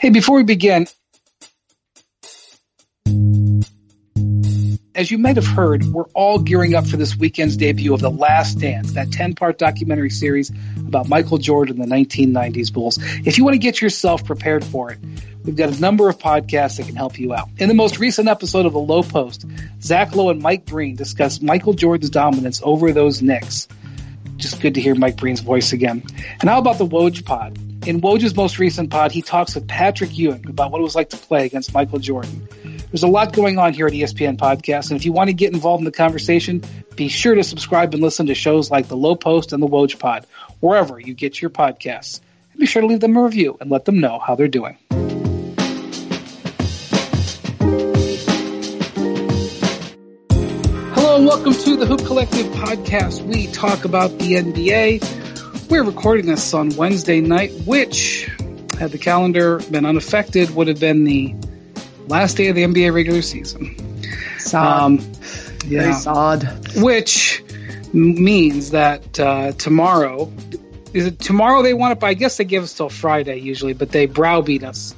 [0.00, 0.86] Hey, before we begin,
[4.94, 8.10] as you might have heard, we're all gearing up for this weekend's debut of The
[8.10, 12.98] Last Dance, that 10 part documentary series about Michael Jordan and the 1990s Bulls.
[13.26, 14.98] If you want to get yourself prepared for it,
[15.44, 17.50] we've got a number of podcasts that can help you out.
[17.58, 19.44] In the most recent episode of The Low Post,
[19.82, 23.68] Zach Lowe and Mike Breen discuss Michael Jordan's dominance over those Knicks.
[24.38, 26.02] Just good to hear Mike Breen's voice again.
[26.40, 27.58] And how about the Woj pod?
[27.86, 31.08] In Woj's most recent pod, he talks with Patrick Ewing about what it was like
[31.10, 32.46] to play against Michael Jordan.
[32.62, 35.54] There's a lot going on here at ESPN Podcast, and if you want to get
[35.54, 36.62] involved in the conversation,
[36.94, 39.98] be sure to subscribe and listen to shows like The Low Post and The Woj
[39.98, 40.26] Pod,
[40.60, 42.20] wherever you get your podcasts.
[42.52, 44.76] And be sure to leave them a review and let them know how they're doing.
[50.92, 53.22] Hello and welcome to the Hoop Collective Podcast.
[53.22, 55.19] We talk about the NBA.
[55.70, 58.28] We're recording this on Wednesday night, which,
[58.76, 61.32] had the calendar been unaffected, would have been the
[62.08, 63.76] last day of the NBA regular season.
[64.38, 64.66] Sad.
[64.66, 66.74] Um, Very yeah, sad.
[66.74, 67.44] which
[67.92, 70.32] means that uh, tomorrow
[70.92, 73.72] is it tomorrow they want it, but I guess they give us till Friday usually,
[73.72, 74.92] but they browbeat us.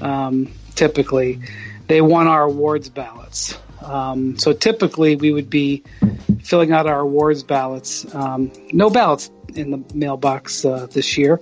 [0.00, 1.40] Um, typically,
[1.88, 3.58] they want our awards ballots.
[3.82, 5.82] Um, so typically, we would be
[6.44, 8.06] filling out our awards ballots.
[8.14, 11.40] Um, no ballots in the mailbox uh, this year,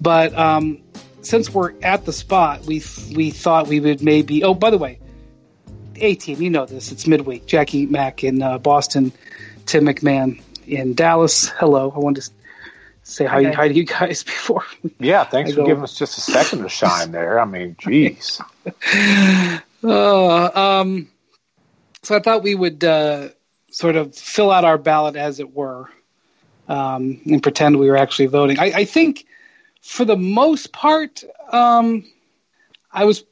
[0.00, 0.82] but um,
[1.22, 2.82] since we're at the spot, we
[3.14, 4.42] we thought we would maybe.
[4.44, 4.98] Oh, by the way,
[5.96, 6.90] A team, you know this.
[6.92, 7.46] It's midweek.
[7.46, 9.12] Jackie Mack in uh, Boston,
[9.66, 11.48] Tim MacMahon in Dallas.
[11.48, 12.30] Hello, I wanted to
[13.04, 13.52] say hi, Okay.
[13.52, 14.64] hi to you guys before.
[14.98, 17.40] Yeah, thanks I for go- giving us just a second to shine there.
[17.40, 18.40] I mean, jeez.
[19.84, 21.08] Uh, um,
[22.04, 23.30] so I thought we would uh,
[23.72, 25.88] sort of fill out our ballot, as it were,
[26.72, 28.58] um, and pretend we were actually voting.
[28.58, 29.26] I, I think,
[29.82, 32.04] for the most part, um,
[32.90, 33.24] I was,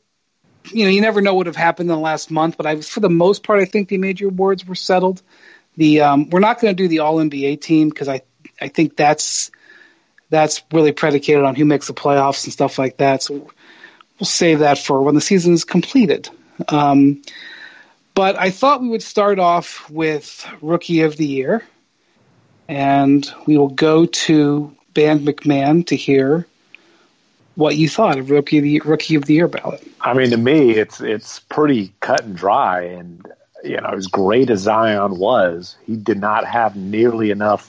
[0.71, 2.91] you know, you never know what have happened in the last month, but I was,
[2.91, 5.23] for the most part, I think the major awards were settled.
[5.79, 8.21] The um, we're not going to do the All NBA team because I
[8.61, 9.51] I think that's
[10.29, 13.23] that's really predicated on who makes the playoffs and stuff like that.
[13.23, 13.51] So
[14.19, 16.29] we'll save that for when the season is completed.
[16.69, 17.23] Um,
[18.15, 21.65] but I thought we would start off with Rookie of the Year,
[22.71, 26.47] and we will go to Band MacMahon to hear
[27.57, 29.87] what you thought of Rookie of the Rookie of the Year ballot.
[30.01, 32.83] I mean, to me, it's it's pretty cut and dry.
[32.83, 33.27] And
[33.65, 37.69] you know, as great as Zion was, he did not have nearly enough.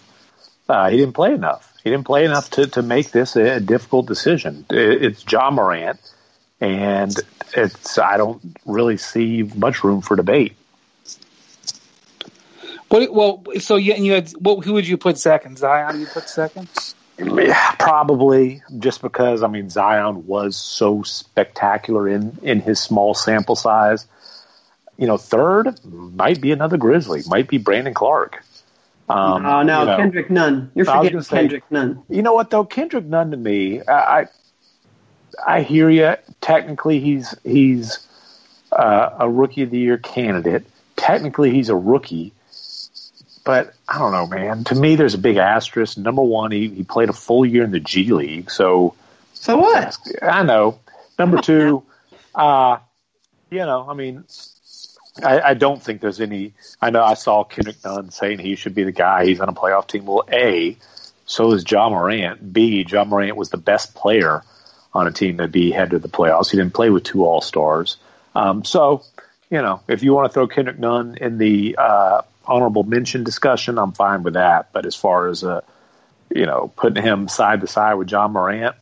[0.70, 1.74] Uh, he didn't play enough.
[1.84, 4.68] He didn't play enough to to make this a, difficult decision.
[4.70, 6.00] It, it's Ja Morant,
[6.60, 7.16] and
[7.58, 10.56] it's I don't really see much room for debate.
[12.92, 13.14] What?
[13.14, 14.66] Well, so you, you had what?
[14.66, 15.58] Who would you put second?
[15.58, 16.00] Zion?
[16.00, 16.68] You put second?
[17.18, 23.56] Yeah, probably just because I mean Zion was so spectacular in in his small sample
[23.56, 24.08] size.
[24.98, 28.44] You know, third might be another Grizzly, might be Brandon Clarke.
[29.10, 30.72] Um, oh no, you know, Kendrick Nunn.
[30.74, 32.04] You're I forgetting say- Kendrick Nunn.
[32.10, 34.26] You know what though, Kendrick Nunn to me, I I,
[35.46, 36.16] I hear you.
[36.40, 38.06] Technically, he's he's
[38.72, 40.66] uh, a rookie of the year candidate.
[40.96, 42.32] Technically, he's a rookie,
[43.44, 44.64] but I don't know, man.
[44.66, 45.98] To me, there's a big asterisk.
[45.98, 48.96] Number one, he, he played a full year in the G League, so
[49.34, 49.98] So what?
[50.22, 50.80] I know.
[51.18, 51.84] Number two,
[52.36, 52.78] uh,
[53.50, 54.24] you know, I mean,
[55.24, 56.54] I, I don't think there's any.
[56.82, 59.26] I know I saw Kendrick Nunn saying he should be the guy.
[59.26, 60.06] He's on a playoff team.
[60.06, 60.78] Well, A,
[61.26, 62.54] so is Ja Morant.
[62.54, 64.44] B, Ja Morant was the best player
[64.94, 66.52] on a team that be head to the playoffs.
[66.52, 67.98] He didn't play with two All Stars.
[68.36, 69.04] Um, so,
[69.50, 73.78] you know, if you want to throw Kendrick Nunn in the uh, honorable mention discussion,
[73.78, 74.72] I'm fine with that.
[74.74, 75.62] But as far as uh,
[76.36, 78.76] you know, putting him side to side with Ja Morant,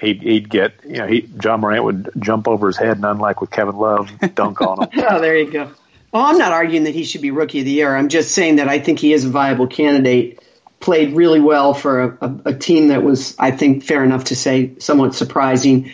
[0.00, 3.40] he'd, he'd get, you know, he, John Morant would jump over his head, and unlike
[3.40, 4.88] with Kevin Love, dunk on him.
[5.08, 5.70] Oh, there you go.
[6.12, 7.94] Well, I'm not arguing that he should be rookie of the year.
[7.94, 10.42] I'm just saying that I think he is a viable candidate.
[10.78, 14.36] Played really well for a, a, a team that was, I think, fair enough to
[14.36, 15.92] say, somewhat surprising.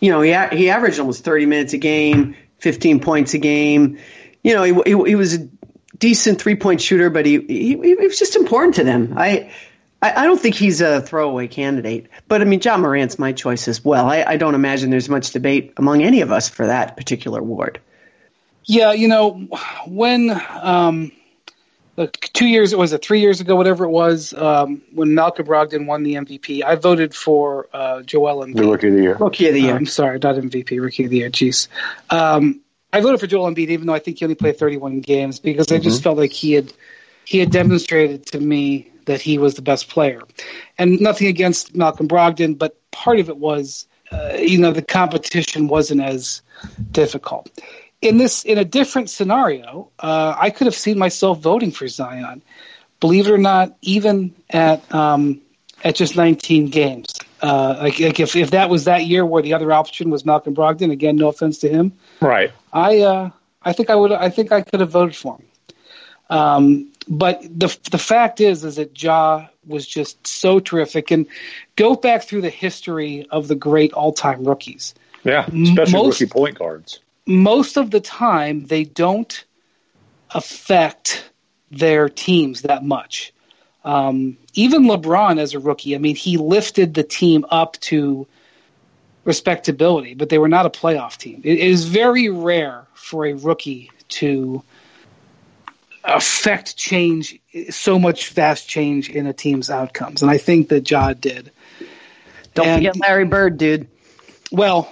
[0.00, 3.98] You know, he he averaged almost 30 minutes a game, 15 points a game.
[4.42, 5.48] You know, he, he, he was a
[5.98, 9.14] decent three point shooter, but he, he he was just important to them.
[9.16, 9.52] I.
[10.02, 13.66] I I don't think he's a throwaway candidate, but I mean, Ja Morant's my choice
[13.66, 14.06] as well.
[14.06, 17.80] I, I don't imagine there's much debate among any of us for that particular award.
[18.66, 19.48] Yeah, you know,
[19.86, 21.12] when um,
[21.96, 25.46] like two years, it was it three years ago, whatever it was, um, when Malcolm
[25.46, 28.56] Brogdon won the MVP, I voted for uh, Joel Embiid.
[28.56, 29.16] The rookie of the year.
[29.16, 29.76] Rookie of the year.
[29.76, 31.30] I'm sorry, not MVP, Rookie of the Year.
[31.30, 31.68] Jeez.
[32.10, 32.60] Um,
[32.92, 35.70] I voted for Joel Embiid, even though I think he only played 31 games, because
[35.72, 36.72] I just felt like he had
[37.24, 40.22] he had demonstrated to me that he was the best player.
[40.78, 45.68] And nothing against Malcolm Brogdon, but part of it was uh, you know the competition
[45.68, 46.42] wasn't as
[46.90, 47.50] difficult.
[48.02, 52.42] In this, in a different scenario, uh, I could have seen myself voting for Zion.
[53.00, 55.40] Believe it or not, even at um,
[55.82, 57.18] at just 19 games.
[57.42, 60.54] Uh, like, like if, if that was that year where the other option was Malcolm
[60.54, 62.52] Brogdon, again, no offense to him, right?
[62.72, 63.30] I uh,
[63.62, 65.46] I think I would I think I could have voted for him.
[66.28, 71.26] Um, but the the fact is is that Ja was just so terrific, and
[71.76, 74.94] go back through the history of the great all time rookies.
[75.24, 77.00] Yeah, especially most, rookie point guards.
[77.26, 79.44] Most of the time, they don't
[80.30, 81.30] affect
[81.70, 83.32] their teams that much.
[83.84, 88.26] Um, even LeBron as a rookie, I mean, he lifted the team up to
[89.26, 91.42] respectability, but they were not a playoff team.
[91.44, 94.62] it is very rare for a rookie to
[96.04, 97.38] affect change
[97.68, 101.50] so much fast change in a team's outcomes, and I think that Ja did.
[102.54, 103.88] Don't and, forget Larry Bird, dude.
[104.52, 104.90] Well,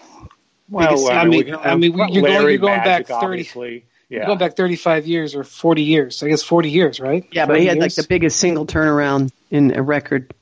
[0.69, 3.25] well, I mean, I mean, you're going, you're going back thirty.
[3.25, 3.87] Obviously.
[4.11, 4.27] Yeah.
[4.27, 6.23] Going back 35 years or 40 years.
[6.23, 7.27] I guess 40 years, right?
[7.33, 7.83] Yeah, but he had years?
[7.83, 10.33] like the biggest single turnaround in a record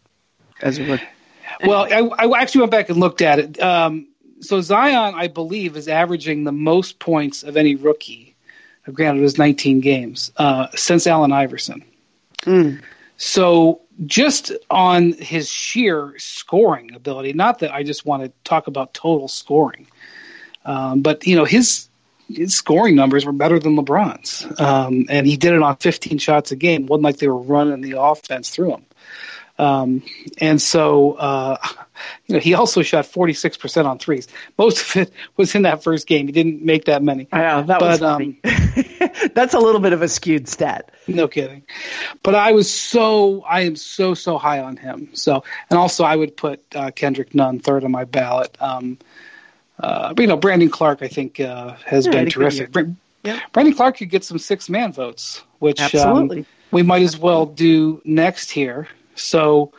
[0.61, 1.05] as a rookie.
[1.65, 3.61] Well, I, I, actually went back and looked at it.
[3.61, 4.09] Um,
[4.41, 8.35] so Zion, I believe, is averaging the most points of any rookie.
[8.93, 11.85] Granted, it was 19 games uh, since Allen Iverson.
[12.43, 12.83] Mm.
[13.17, 18.95] So just on his sheer scoring ability, not that I just want to talk about
[18.95, 19.87] total scoring,
[20.65, 21.89] um, but you know his
[22.29, 26.51] his scoring numbers were better than LeBron's, um, and he did it on 15 shots
[26.51, 26.85] a game.
[26.85, 28.87] It wasn't like they were running the offense through him.
[29.59, 30.03] Um,
[30.39, 31.57] and so, uh,
[32.27, 34.29] you know, he also shot 46% on threes.
[34.59, 36.27] Most of it was in that first game.
[36.27, 37.29] He didn't make that many.
[37.33, 38.03] Yeah, that but, was.
[38.03, 38.39] Um,
[39.35, 40.91] That's a little bit of a skewed stat.
[41.07, 41.65] No kidding.
[42.23, 45.11] But I was so, I am so, so high on him.
[45.15, 48.57] So, and also I would put uh, Kendrick Nunn third on my ballot.
[48.61, 48.99] Um,
[49.79, 52.71] uh, but, you know, Brandon Clarke, I think, uh, has yeah, been terrific.
[53.25, 53.41] Yeah.
[53.53, 58.01] Brandon Clarke could get some six man votes, which um, we might as well do
[58.05, 58.89] next here.
[59.15, 59.73] So,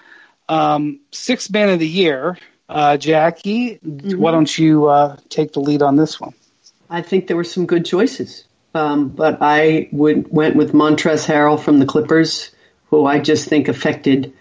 [0.50, 2.38] um, six man of the year,
[2.70, 4.20] uh, Jackie, mm-hmm.
[4.20, 6.34] why don't you uh, take the lead on this one?
[6.90, 8.46] I think there were some good choices,
[8.76, 12.52] um, but I would went with Montrezl Harrell from the Clippers,
[12.90, 14.34] who I just think affected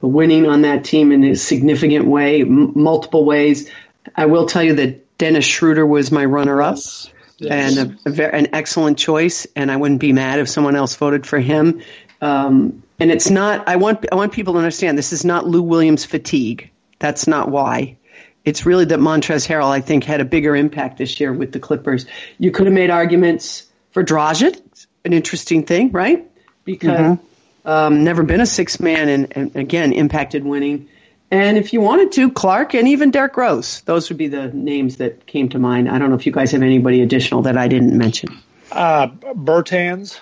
[0.00, 3.70] the winning on that team in a significant way, m- multiple ways.
[4.16, 6.76] I will tell you that Dennis Schroeder was my runner-up.
[6.76, 7.10] Yes.
[7.38, 7.76] Yes.
[7.76, 9.46] and a, a very, an excellent choice.
[9.56, 11.82] And I wouldn't be mad if someone else voted for him.
[12.24, 13.68] Um, and it's not.
[13.68, 16.70] I want I want people to understand this is not Lou Williams fatigue.
[16.98, 17.98] That's not why.
[18.44, 21.60] It's really that Montrezl Harrell, I think, had a bigger impact this year with the
[21.60, 22.06] Clippers.
[22.38, 24.60] You could have made arguments for Dragic,
[25.04, 26.30] an interesting thing, right?
[26.64, 27.68] Because mm-hmm.
[27.68, 30.88] um, never been a six man, and, and again impacted winning.
[31.30, 33.80] And if you wanted to, Clarke and even Derrick Rose.
[33.82, 35.90] Those would be the names that came to mind.
[35.90, 38.38] I don't know if you guys have anybody additional that I didn't mention.
[38.70, 40.20] Uh, Bertans.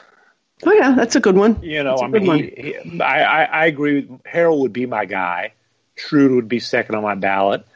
[0.64, 1.60] Oh yeah, that's a good one.
[1.62, 4.00] You know, I mean, he, he, I, I, I agree.
[4.00, 5.52] With, Harrell would be my guy.
[5.96, 7.66] Schroeder would be second on my ballot.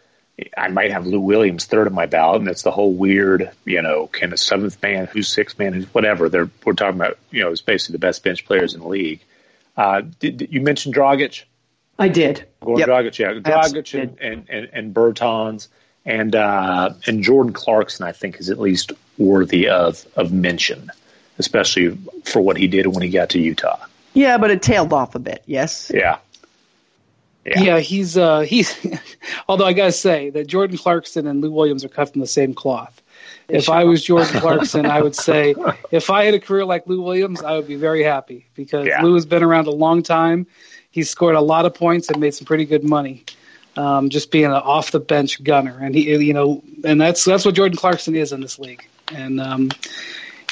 [0.57, 3.81] I might have Lou Williams third on my ballot, and it's the whole weird, you
[3.81, 6.29] know, kind of seventh man, who's sixth man, who's whatever.
[6.29, 9.21] They're we're talking about, you know, it's basically the best bench players in the league.
[9.77, 11.45] Uh, did, did you mention Dragic?
[11.99, 12.47] I did.
[12.61, 12.89] Goran yep.
[12.89, 15.69] Dragic, yeah, Dragic and, and, and, and Bertans
[16.05, 20.91] and uh, and Jordan Clarkson, I think, is at least worthy of of mention
[21.39, 23.79] especially for what he did when he got to Utah.
[24.15, 25.43] Yeah, but it tailed off a bit.
[25.47, 25.91] Yes.
[25.93, 26.19] Yeah.
[27.45, 28.75] Yeah, yeah he's uh, he's.
[29.49, 32.55] although I gotta say that Jordan Clarkson and Lou Williams are cut from the same
[32.55, 33.01] cloth.
[33.49, 35.55] If I was Jordan Clarkson, I would say
[35.93, 39.03] if I had a career like Lou Williams, I would be very happy because yeah.
[39.03, 40.47] Lou has been around a long time.
[40.91, 43.25] He's scored a lot of points and made some pretty good money.
[43.77, 47.45] Um, just being an off the bench gunner, and he, you know, and that's that's
[47.45, 48.89] what Jordan Clarkson is in this league.
[49.15, 49.69] And um,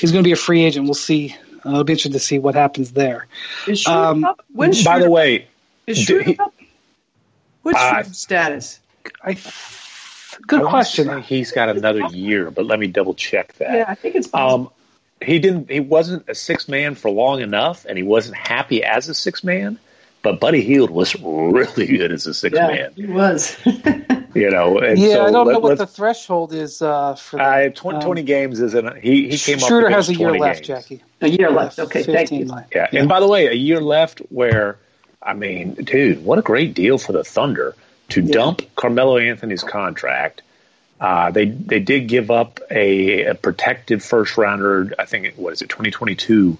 [0.04, 0.84] he's going to be a free agent.
[0.84, 1.34] We'll see.
[1.64, 3.26] Uh, it'll be interesting to see what happens there.
[3.66, 5.48] Is um, when by the way,
[5.86, 6.54] is Schroeder up?
[7.62, 8.80] What's uh, status?
[9.22, 9.38] I,
[10.46, 11.22] good I question.
[11.22, 13.72] He's got another year, but let me double check that.
[13.72, 14.32] Yeah, I think it's.
[14.34, 14.68] Um,
[15.22, 15.70] he didn't.
[15.70, 19.42] He wasn't a six man for long enough, and he wasn't happy as a six
[19.42, 19.78] man.
[20.20, 22.92] But Buddy Hield was really good as a six yeah, man.
[22.94, 23.56] He was.
[24.34, 27.36] you know, yeah, so I don't know what the threshold is uh, for.
[27.36, 28.96] The, uh, 20, um, 20 games isn't.
[28.98, 29.92] He he came Schroeder up.
[29.92, 30.40] has a year games.
[30.40, 31.02] left, Jackie.
[31.20, 31.78] A year left.
[31.78, 32.46] Okay, thank you.
[32.46, 32.88] Yeah.
[32.92, 34.78] yeah, and by the way, a year left where,
[35.22, 37.74] I mean, dude, what a great deal for the Thunder
[38.10, 38.32] to yeah.
[38.32, 40.42] dump Carmelo Anthony's contract.
[41.00, 44.94] Uh, they they did give up a, a protected first rounder.
[44.98, 46.58] I think what is it, twenty twenty two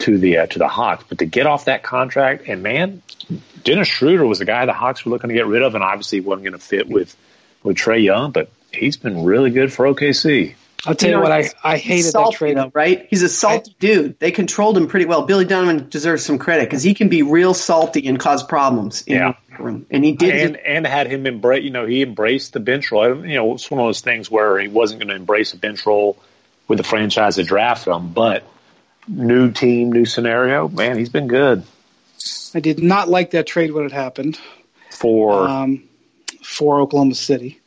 [0.00, 1.04] to the uh, to the Hawks.
[1.08, 3.02] But to get off that contract, and man,
[3.64, 6.20] Dennis Schroeder was the guy the Hawks were looking to get rid of, and obviously
[6.20, 7.16] wasn't going to fit with
[7.62, 10.54] with Trae Young, but he's been really good for OKC.
[10.86, 12.56] I'll tell you, know, what, I, he's- I hated salty, that trade.
[12.58, 13.06] though, right?
[13.10, 14.20] He's a salty dude.
[14.20, 15.22] They controlled him pretty well.
[15.26, 19.16] Billy Donovan deserves some credit because he can be real salty and cause problems in
[19.16, 19.32] Yeah.
[19.56, 20.34] the room, and he did.
[20.46, 21.64] and and had him embrace.
[21.64, 23.26] You know, he embraced the bench role.
[23.26, 25.84] You know, it's one of those things where he wasn't going to embrace a bench
[25.86, 26.18] role
[26.68, 28.12] with the franchise that drafted him.
[28.12, 28.44] But
[29.08, 30.68] new team, new scenario.
[30.68, 31.64] Man, he's been good
[32.54, 34.38] I did not like that trade when it happened
[34.90, 35.46] for.
[35.46, 35.82] um,
[36.42, 37.60] for Oklahoma City,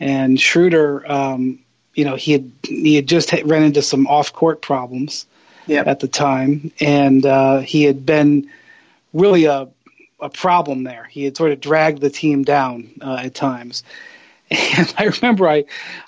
[0.00, 1.10] and Schroeder.
[1.10, 1.60] Um,
[1.94, 5.26] you know, he had he had just ran into some off court problems
[5.66, 5.86] Yep.
[5.86, 8.50] at the time, and uh, he had been
[9.12, 9.68] really a
[10.20, 11.04] a problem there.
[11.04, 13.82] He had sort of dragged the team down uh, at times.
[14.50, 15.64] And I remember I,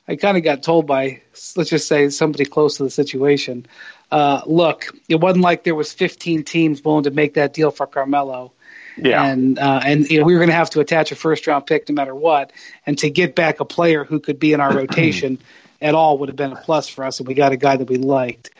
[0.06, 1.20] I kind of got told by,
[1.56, 3.66] let's just say, somebody close to the situation,
[4.10, 7.86] uh, look, it wasn't like there was 15 teams willing to make that deal for
[7.86, 8.52] Carmelo.
[8.96, 11.46] yeah, And uh, and you know, we were going to have to attach a first
[11.46, 12.52] round pick no matter what,
[12.86, 15.38] and to get back a player who could be in our rotation
[15.82, 17.88] at all would have been a plus for us, and we got a guy that
[17.88, 18.50] we liked.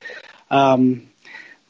[0.50, 1.08] Um,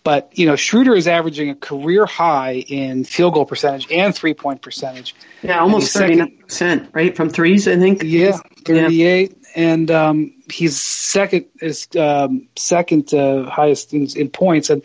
[0.02, 4.35] but you know, Schroeder is averaging a career high in field goal percentage and three
[4.35, 5.14] point percentage.
[5.42, 7.66] yeah, almost he's thirty second- nine percent, right, from threes.
[7.68, 8.02] I think.
[8.02, 14.68] Yeah, thirty-eight, and um, he's second is um, second uh, highest in, in points.
[14.68, 14.82] And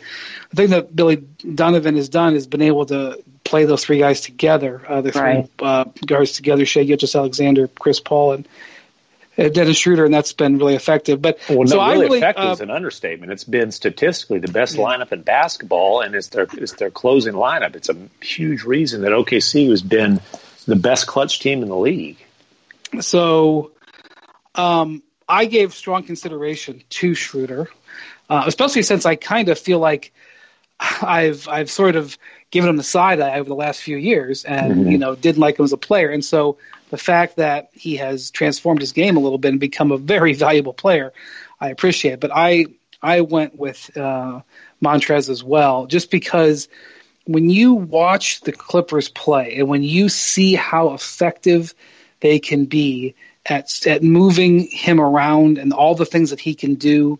[0.48, 4.22] the thing that Billy Donovan has done is been able to play those three guys
[4.22, 8.48] together, uh, the three uh, guards together: Shai Gilgeous Alexander, Chris Paul, and
[9.36, 11.20] uh, Dennis Schroeder, and that's been really effective.
[11.20, 13.30] But Well, so no, I really really, effective uh, is an understatement.
[13.30, 17.76] It's been statistically the best lineup in basketball, and it's their it's their closing lineup.
[17.76, 20.22] It's a huge reason that OKC has been
[20.64, 22.16] the best clutch team in the league.
[23.00, 23.72] So
[24.54, 27.68] um, I gave strong consideration to Schroeder,
[28.28, 30.12] uh, especially since I kind of feel like
[30.80, 32.18] I've I've sort of
[32.50, 35.58] given him the side eye over the last few years, and you know didn't like
[35.58, 36.58] him as a player, and so
[36.90, 40.34] the fact that he has transformed his game a little bit and become a very
[40.34, 41.12] valuable player,
[41.60, 42.20] I appreciate.
[42.20, 42.66] But I
[43.02, 44.40] I went with uh,
[44.82, 46.68] Montrez as well, just because
[47.24, 51.74] when you watch the Clippers play and when you see how effective
[52.20, 53.14] they can be
[53.46, 57.18] at at moving him around and all the things that he can do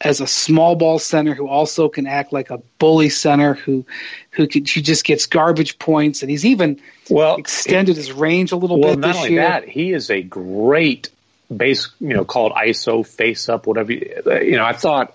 [0.00, 3.84] as a small ball center who also can act like a bully center who
[4.30, 8.56] who could, who just gets garbage points and he's even Well, extended his range a
[8.56, 9.42] little well, bit not this only year.
[9.42, 11.10] that, he is a great
[11.54, 11.90] base.
[12.00, 13.92] You know, called ISO face up, whatever.
[13.92, 15.14] You, you know, I thought,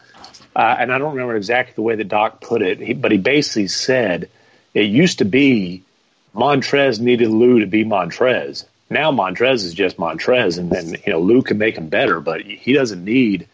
[0.55, 3.17] uh, and I don't remember exactly the way the doc put it, he, but he
[3.17, 4.29] basically said
[4.73, 5.83] it used to be
[6.35, 8.65] Montrez needed Lou to be Montrez.
[8.93, 12.41] Now Montrez is just Montrez, and then you know Lou can make him better, but
[12.41, 13.47] he doesn't need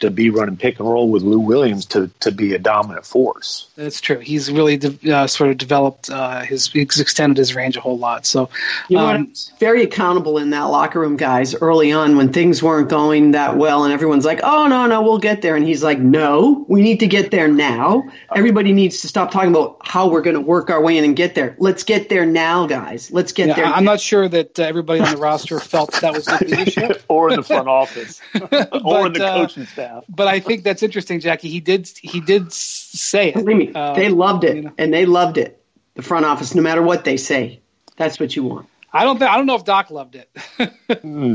[0.00, 3.68] to be running pick and roll with Lou Williams to to be a dominant force.
[3.76, 4.18] That's true.
[4.18, 7.98] He's really de- uh, sort of developed uh, his he's extended his range a whole
[7.98, 8.26] lot.
[8.26, 8.50] So
[8.88, 11.54] You know, um, very accountable in that locker room, guys.
[11.54, 15.18] Early on, when things weren't going that well, and everyone's like, "Oh no, no, we'll
[15.18, 18.04] get there," and he's like, "No, we need to get there now.
[18.34, 21.14] Everybody needs to stop talking about how we're going to work our way in and
[21.16, 21.56] get there.
[21.58, 23.10] Let's get there now, guys.
[23.10, 25.92] Let's get yeah, there." I- I'm not sure that uh, everybody on the roster felt
[26.00, 29.89] that was the issue, or in the front office, or in the uh, coaching staff.
[30.08, 31.48] But I think that's interesting, Jackie.
[31.48, 33.34] He did he did say it.
[33.34, 34.72] Believe me, Uh, they loved it, you know.
[34.78, 35.62] and they loved it.
[35.94, 37.60] The front office, no matter what they say,
[37.96, 38.66] that's what you want.
[38.92, 40.28] I don't think I don't know if Doc loved it.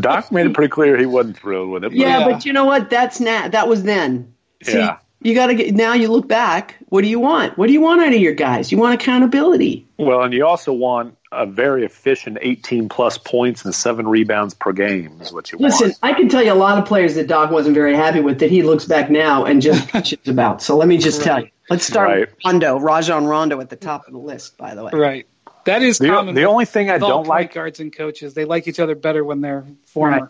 [0.01, 1.89] Doc made it pretty clear he wasn't thrilled with it.
[1.91, 2.29] but- Yeah, Yeah.
[2.31, 2.89] but you know what?
[2.89, 4.33] That's na- That was then.
[4.63, 4.97] See, Yeah.
[5.25, 5.93] You got to get now.
[5.93, 6.75] You look back.
[6.89, 7.57] What do you want?
[7.57, 8.71] What do you want out of your guys?
[8.71, 9.85] You want accountability.
[9.97, 14.71] Well, and you also want a very efficient 18 plus points and seven rebounds per
[14.71, 15.81] game is what you Listen, want.
[15.87, 18.39] Listen, I can tell you a lot of players that Doc wasn't very happy with
[18.39, 20.61] that he looks back now and just bitches about.
[20.61, 21.49] So let me just tell you.
[21.69, 22.19] Let's start Right.
[22.19, 24.91] with Rondo, Rajon Rondo at the top of the list, by the way.
[24.93, 25.27] right.
[25.65, 26.35] That is The, common.
[26.35, 28.35] the only thing I don't like, guards and coaches.
[28.35, 30.11] They like each other better when they're former.
[30.19, 30.29] Right.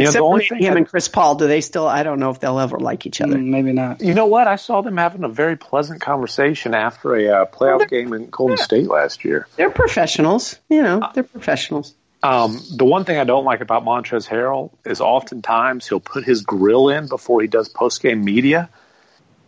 [0.00, 1.86] You know, Except the only for thing, him I- and Chris Paul, do they still?
[1.86, 3.36] I don't know if they'll ever like each other.
[3.36, 4.00] Mm, maybe not.
[4.00, 4.48] you know what?
[4.48, 8.56] I saw them having a very pleasant conversation after a uh, playoff game in Golden
[8.56, 9.46] State last year.
[9.56, 10.58] They're professionals.
[10.68, 11.94] You know, they're professionals.
[12.22, 16.42] Um, the one thing I don't like about Montrez Harrell is oftentimes he'll put his
[16.42, 18.68] grill in before he does post game media,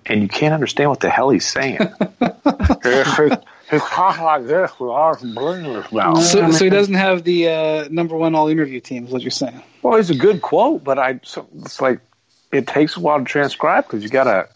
[0.06, 1.78] and you can't understand what the hell he's saying.
[3.72, 6.22] He's talking like this with our blingers mouth.
[6.22, 9.06] So, so he doesn't have the uh, number one all interview team.
[9.06, 9.62] Is what you're saying?
[9.80, 12.00] Well, it's a good quote, but I so it's like
[12.52, 14.48] it takes a while to transcribe because you got to.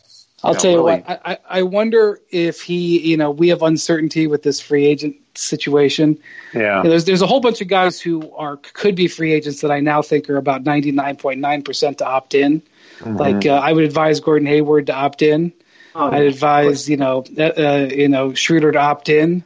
[0.44, 1.08] I'll know, tell you really- what.
[1.08, 5.16] I, I I wonder if he, you know, we have uncertainty with this free agent
[5.34, 6.18] situation.
[6.52, 9.32] Yeah, You know, there's there's a whole bunch of guys who are could be free
[9.32, 12.60] agents that I now think are about 99.9 percent to opt in.
[12.98, 13.16] Mm-hmm.
[13.16, 15.54] Like uh, I would advise Gordon Hayward to opt in.
[15.98, 19.44] Oh, I'd advise you know uh, uh, you know Schroeder to opt in,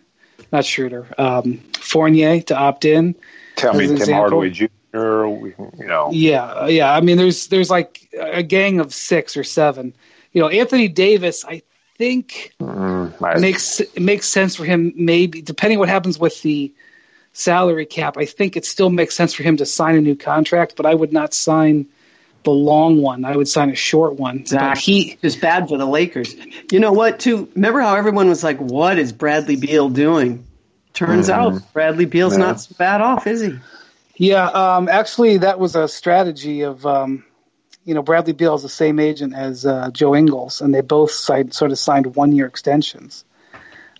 [0.50, 3.14] not Schroeder, um, Fournier to opt in.
[3.54, 4.20] tell me as an Tim example.
[4.20, 4.66] Hardaway Jr.
[4.92, 6.10] you know.
[6.12, 6.92] Yeah, yeah.
[6.92, 9.94] I mean, there's there's like a gang of six or seven.
[10.32, 11.62] You know, Anthony Davis, I
[11.98, 14.92] think mm, I, makes it makes sense for him.
[14.96, 16.72] Maybe depending what happens with the
[17.32, 20.74] salary cap, I think it still makes sense for him to sign a new contract.
[20.74, 21.86] But I would not sign
[22.42, 23.24] the long one.
[23.24, 24.38] I would sign a short one.
[24.38, 24.92] Exactly.
[24.92, 26.34] He is bad for the Lakers.
[26.70, 27.20] You know what?
[27.20, 27.48] Too.
[27.54, 30.46] Remember how everyone was like, "What is Bradley Beal doing?"
[30.92, 31.56] Turns mm-hmm.
[31.56, 32.44] out Bradley Beal's yeah.
[32.44, 33.58] not so bad off, is he?
[34.16, 37.24] Yeah, um, actually, that was a strategy of, um,
[37.86, 41.12] you know, Bradley Beal is the same agent as uh, Joe Ingles, and they both
[41.12, 43.24] signed, sort of signed one-year extensions.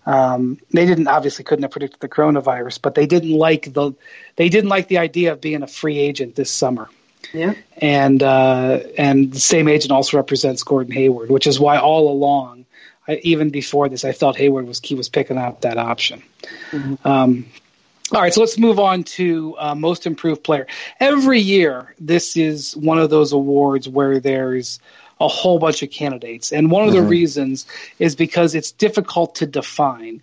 [0.04, 3.92] Um, they didn't obviously couldn't have predicted the coronavirus, but they didn't like the
[4.36, 6.88] they didn't like the idea of being a free agent this summer.
[7.32, 7.54] Yeah.
[7.76, 12.66] And uh, and the same agent also represents Gordon Hayward, which is why all along,
[13.06, 16.22] I, even before this, I felt Hayward was he was picking up that option.
[16.70, 17.06] Mm-hmm.
[17.06, 17.46] Um,
[18.12, 20.66] all right, so let's move on to uh, most improved player.
[20.98, 24.80] Every year, this is one of those awards where there's
[25.20, 26.50] a whole bunch of candidates.
[26.50, 27.04] And one of mm-hmm.
[27.04, 27.66] the reasons
[27.98, 30.22] is because it's difficult to define.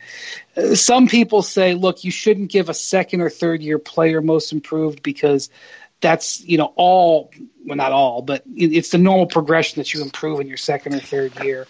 [0.58, 4.51] Uh, some people say, look, you shouldn't give a second or third year player most
[4.51, 5.50] improved because
[6.01, 7.32] that's you know all
[7.66, 11.00] well not all but it's the normal progression that you improve in your second or
[11.00, 11.68] third year.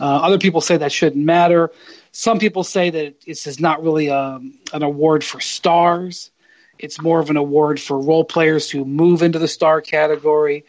[0.00, 1.70] Uh, other people say that shouldn't matter.
[2.12, 6.30] Some people say that this is not really a, um, an award for stars.
[6.78, 10.64] It's more of an award for role players who move into the star category.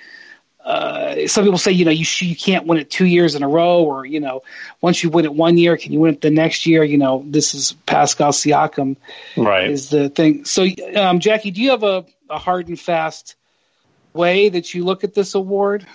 [0.63, 3.43] Uh, some people say you know you sh- you can't win it two years in
[3.43, 4.41] a row or you know
[4.81, 6.83] once you win it one year can you win it the next year?
[6.83, 8.95] You know this is Pascal Siakam
[9.37, 9.69] right.
[9.69, 10.45] is the thing.
[10.45, 13.35] So um, Jackie do you have a a hard and fast
[14.13, 15.85] way that you look at this award?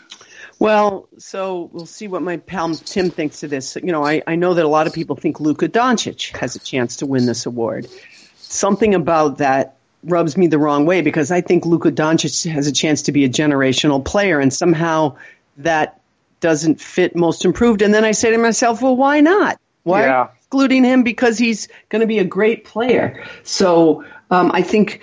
[0.58, 3.76] Well, so we'll see what my pal Tim thinks of this.
[3.76, 6.58] You know, I, I know that a lot of people think Luka Doncic has a
[6.58, 7.88] chance to win this award.
[8.36, 12.72] Something about that rubs me the wrong way because I think Luka Doncic has a
[12.72, 15.16] chance to be a generational player, and somehow
[15.58, 16.00] that
[16.40, 17.80] doesn't fit most improved.
[17.80, 19.58] And then I say to myself, well, why not?
[19.82, 20.28] Why yeah.
[20.36, 23.24] excluding him because he's going to be a great player?
[23.44, 25.00] So um, I think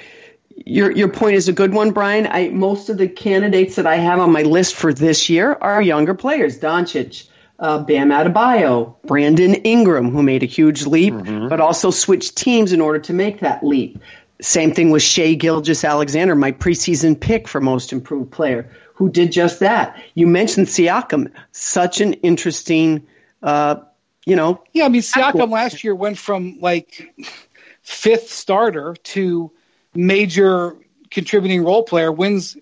[0.68, 2.28] your your point is a good one, Brian.
[2.28, 5.82] I most of the candidates that I have on my list for this year are
[5.82, 6.60] younger players.
[6.60, 7.28] Doncic,
[7.60, 11.48] uh, Bam Adebayo, Brandon Ingram, who made a huge leap, mm-hmm.
[11.48, 14.00] but also switched teams in order to make that leap.
[14.42, 19.32] Same thing with Shai Gilgeous Alexander, my preseason pick for most improved player, who did
[19.32, 20.00] just that.
[20.14, 23.08] You mentioned Siakam, such an interesting,
[23.42, 23.78] uh,
[24.26, 24.62] you know.
[24.74, 27.16] Yeah, I mean Siakam last year went from like
[27.82, 29.52] fifth starter to
[29.98, 30.76] major
[31.10, 32.58] contributing role player wins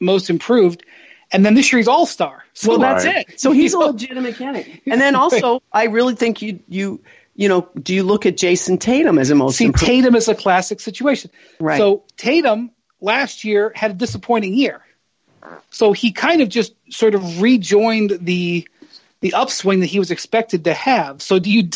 [0.00, 0.84] most improved
[1.32, 2.44] and then this year he's all star.
[2.54, 3.28] So well, that's right.
[3.28, 3.40] it.
[3.40, 4.82] So he's a legitimate candidate.
[4.86, 7.00] And then also, I really think you you
[7.34, 9.86] you know, do you look at Jayson Tatum as a most see improved?
[9.86, 11.30] Tatum is a classic situation.
[11.58, 11.78] Right.
[11.78, 14.82] So Tatum last year had a disappointing year,
[15.70, 18.68] so he kind of just sort of rejoined the
[19.20, 21.22] the upswing that he was expected to have.
[21.22, 21.70] So do you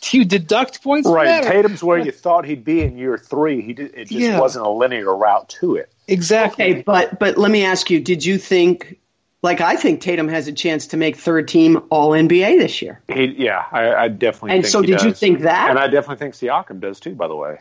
[0.00, 1.08] do you deduct points?
[1.08, 1.42] Right.
[1.42, 3.62] Tatum's where you thought he'd be in year three.
[3.62, 4.38] He did, it just yeah.
[4.38, 5.92] wasn't a linear route to it.
[6.06, 6.64] Exactly.
[6.64, 8.98] Okay, but but let me ask you: Did you think,
[9.42, 13.00] like I think, Tatum has a chance to make third team All NBA this year?
[13.08, 14.56] He, yeah, I, I definitely.
[14.56, 15.04] And so, did does.
[15.04, 15.70] you think that?
[15.70, 17.14] And I definitely think Siakam does too.
[17.14, 17.58] By the way.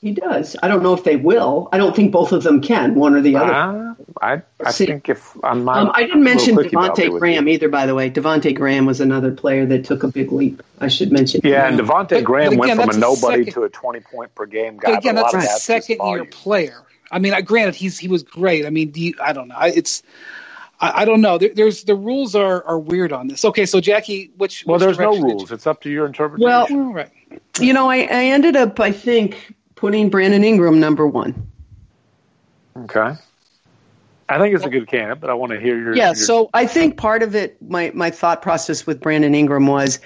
[0.00, 0.54] He does.
[0.62, 1.68] I don't know if they will.
[1.72, 3.52] I don't think both of them can, one or the other.
[3.52, 7.68] Uh, I, I think if on my, um, I didn't mention Devonte Graham either.
[7.68, 10.62] By the way, Devonte Graham was another player that took a big leap.
[10.78, 11.40] I should mention.
[11.42, 13.98] Yeah, and Devonte Graham but, but again, went from a nobody second, to a twenty
[13.98, 14.92] point per game guy.
[14.92, 16.80] But again, that's a second year player.
[17.10, 18.66] I mean, granted, he's he was great.
[18.66, 19.58] I mean, you, I don't know.
[19.62, 20.04] It's
[20.80, 21.38] I, I don't know.
[21.38, 23.44] There, there's the rules are are weird on this.
[23.44, 25.50] Okay, so Jackie, which well, which there's no rules.
[25.50, 26.46] It's up to your interpretation.
[26.46, 27.10] Well, right.
[27.60, 31.50] You know, I, I ended up, I think putting Brandon Ingram number one.
[32.76, 33.14] Okay.
[34.30, 35.96] I think it's a good candidate, but I want to hear your.
[35.96, 36.14] Yeah, your...
[36.14, 40.00] so I think part of it, my, my thought process with Brandon Ingram was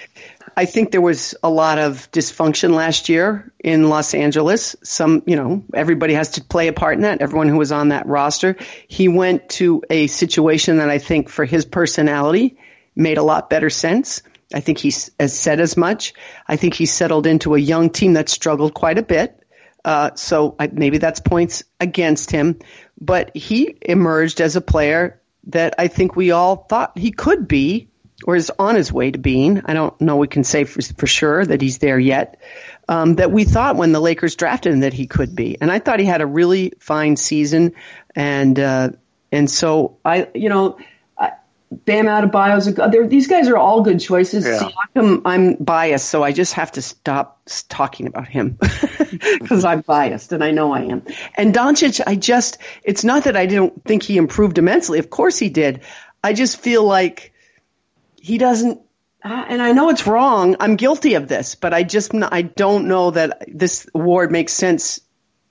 [0.55, 4.75] I think there was a lot of dysfunction last year in Los Angeles.
[4.83, 7.89] Some, you know, everybody has to play a part in that, everyone who was on
[7.89, 8.55] that roster.
[8.87, 12.57] He went to a situation that I think for his personality
[12.95, 14.21] made a lot better sense.
[14.53, 16.13] I think he has said as much.
[16.47, 19.42] I think he settled into a young team that struggled quite a bit.
[19.85, 22.59] Uh, so I, maybe that's points against him.
[22.99, 27.89] But he emerged as a player that I think we all thought he could be
[28.25, 29.61] or is on his way to being.
[29.65, 32.39] I don't know we can say for, for sure that he's there yet.
[32.87, 35.57] Um, that we thought when the Lakers drafted him that he could be.
[35.59, 37.73] And I thought he had a really fine season.
[38.15, 38.89] And, uh,
[39.31, 40.77] and so I, you know,
[41.85, 43.09] Bam Adebayo's a good.
[43.09, 44.45] These guys are all good choices.
[44.45, 44.69] Yeah.
[44.95, 48.57] Siakam, I'm biased, so I just have to stop talking about him
[49.39, 51.03] because I'm biased, and I know I am.
[51.35, 54.99] And Doncic, I just, it's not that I don't think he improved immensely.
[54.99, 55.81] Of course he did.
[56.23, 57.33] I just feel like
[58.15, 58.81] he doesn't.
[59.23, 60.57] And I know it's wrong.
[60.59, 64.99] I'm guilty of this, but I just I don't know that this award makes sense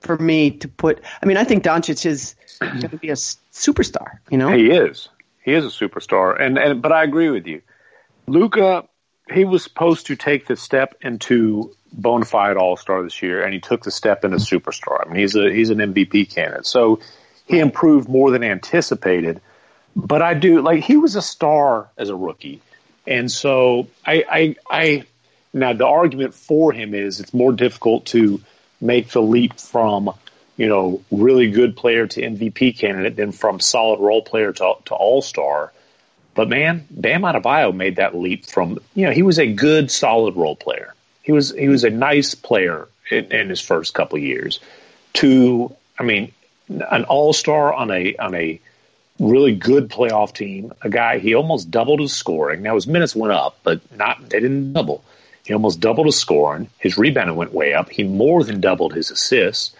[0.00, 1.00] for me to put.
[1.22, 4.18] I mean, I think Doncic is going to be a superstar.
[4.30, 5.08] You know, He is.
[5.42, 6.40] He is a superstar.
[6.40, 7.62] And, and but I agree with you.
[8.26, 8.88] Luka,
[9.32, 13.52] he was supposed to take the step into bona fide all star this year, and
[13.52, 15.04] he took the step into superstar.
[15.04, 16.66] I mean, he's a he's an MVP candidate.
[16.66, 17.00] So
[17.46, 19.40] he improved more than anticipated.
[19.94, 22.62] But I do like he was a star as a rookie,
[23.06, 25.04] and so I I, I
[25.52, 28.40] now the argument for him is it's more difficult to
[28.80, 30.14] make the leap from
[30.56, 34.94] you know really good player to MVP candidate then from solid role player to to
[34.94, 35.72] all star.
[36.34, 40.36] But man, Bam Adebayo made that leap from you know he was a good solid
[40.36, 40.94] role player.
[41.22, 44.60] He was he was a nice player in, in his first couple years.
[45.14, 46.32] To I mean,
[46.68, 48.60] an all star on a on a
[49.18, 50.72] really good playoff team.
[50.82, 52.62] A guy he almost doubled his scoring.
[52.62, 55.04] Now his minutes went up, but not they didn't double.
[55.44, 56.68] He almost doubled his scoring.
[56.78, 57.90] His rebounding went way up.
[57.90, 59.74] He more than doubled his assists.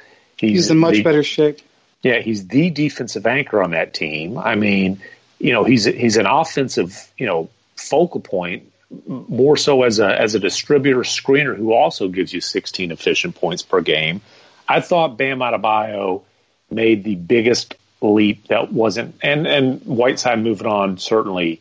[0.51, 1.61] He's in much the- better shape.
[2.03, 4.39] yeah, he's the defensive anchor on that team.
[4.39, 5.01] I mean,
[5.39, 8.71] you know, he's he's an offensive, you know, focal point
[9.07, 13.63] more so as a as a distributor screener who also gives you 16 efficient points
[13.63, 14.21] per game.
[14.69, 16.23] I thought Bam Adebayo
[16.71, 21.61] made the biggest leap that wasn't and and Whiteside moving on certainly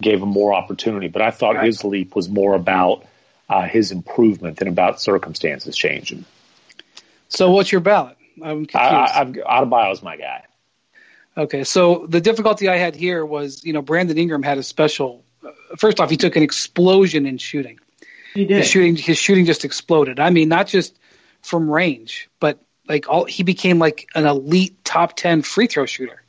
[0.00, 3.04] gave him more opportunity, but I thought his leap was more about
[3.50, 6.24] uh, his improvement than about circumstances changing.
[7.28, 8.16] So what's your ballot?
[8.42, 8.74] I'm confused.
[8.74, 10.44] I, I, I've, Adebayo's my guy.
[11.36, 15.24] Okay, so the difficulty I had here was, you know, Brandon Ingram had a special.
[15.44, 17.78] Uh, first off, he took an explosion in shooting.
[18.34, 18.58] he did.
[18.58, 20.18] His shooting, his shooting just exploded.
[20.20, 20.98] I mean, not just
[21.42, 26.19] from range, but like all he became like an elite top ten free throw shooter.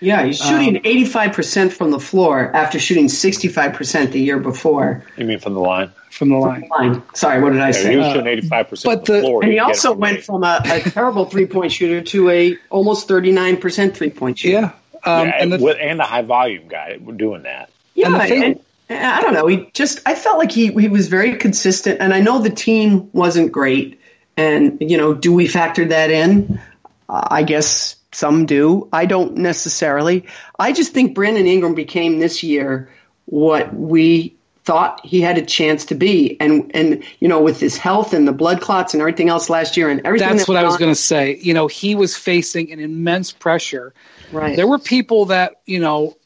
[0.00, 5.04] Yeah, he's shooting 85% from the floor after shooting 65% the year before.
[5.16, 5.92] You mean from the line?
[6.10, 6.68] from the line.
[6.76, 7.02] Line.
[7.14, 7.90] Sorry, what did I Yeah, say?
[7.92, 9.42] he was shooting eighty five percent but the the- floor.
[9.42, 10.22] and he He'd get it also from went me.
[10.22, 14.52] from a, a terrible three point shooter to a almost 39% three point shooter.
[14.54, 14.64] Yeah,
[15.04, 17.70] um, yeah, and and, the, with, and a high volume guy doing that.
[17.94, 19.46] Yeah, And thing- and, and I don't know.
[19.46, 23.08] He just I felt like he he was very consistent, and I know the team
[23.12, 24.00] wasn't great.
[24.36, 26.60] And you know, do we factor that in?
[27.08, 28.88] Uh, I guess some do.
[28.92, 30.26] I don't necessarily.
[30.58, 32.90] I just think Brandon Ingram became this year
[33.26, 37.76] what we thought he had a chance to be, and and you know, with his
[37.76, 40.28] health and the blood clots and everything else last year, and everything.
[40.28, 41.36] that's that what I was going to say.
[41.36, 43.94] You know, he was facing an immense pressure.
[44.32, 44.56] Right.
[44.56, 46.16] There were people that you know,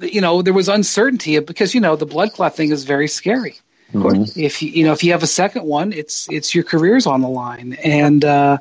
[0.00, 3.56] you know, there was uncertainty because you know the blood clot thing is very scary.
[3.94, 4.36] Of course.
[4.36, 7.20] If you you know if you have a second one, it's it's your career's on
[7.20, 8.58] the line, and uh,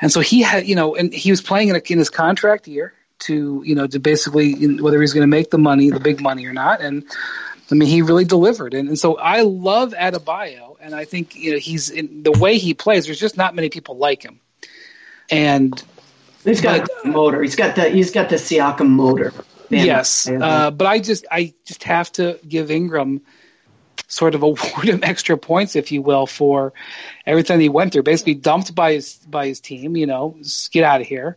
[0.00, 2.68] and so he had you know, and he was playing in, a, in his contract
[2.68, 6.20] year to you know to basically whether he's going to make the money, the big
[6.20, 7.04] money or not, and
[7.70, 11.52] I mean he really delivered, and, and so I love Adebayo, and I think you
[11.52, 13.06] know he's in the way he plays.
[13.06, 14.40] There's just not many people like him,
[15.30, 15.82] and
[16.44, 17.42] He's got the motor.
[17.42, 19.32] He's got the he's got the Siakam motor.
[19.70, 23.22] Man, yes, uh, but I just I just have to give Ingram
[24.08, 26.72] sort of award him extra points, if you will, for
[27.26, 28.02] everything he went through.
[28.02, 29.96] Basically dumped by his by his team.
[29.96, 30.36] You know,
[30.70, 31.36] get out of here.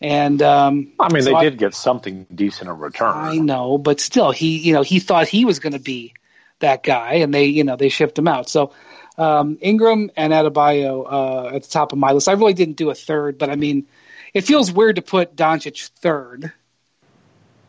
[0.00, 3.12] And um, I mean, so they did get something decent in return.
[3.14, 6.14] I know, but still, he you know he thought he was going to be
[6.60, 8.48] that guy, and they you know they shipped him out.
[8.48, 8.72] So
[9.16, 12.28] um, Ingram and Adebayo uh, at the top of my list.
[12.28, 13.88] I really didn't do a third, but I mean,
[14.32, 16.52] it feels weird to put Doncic third.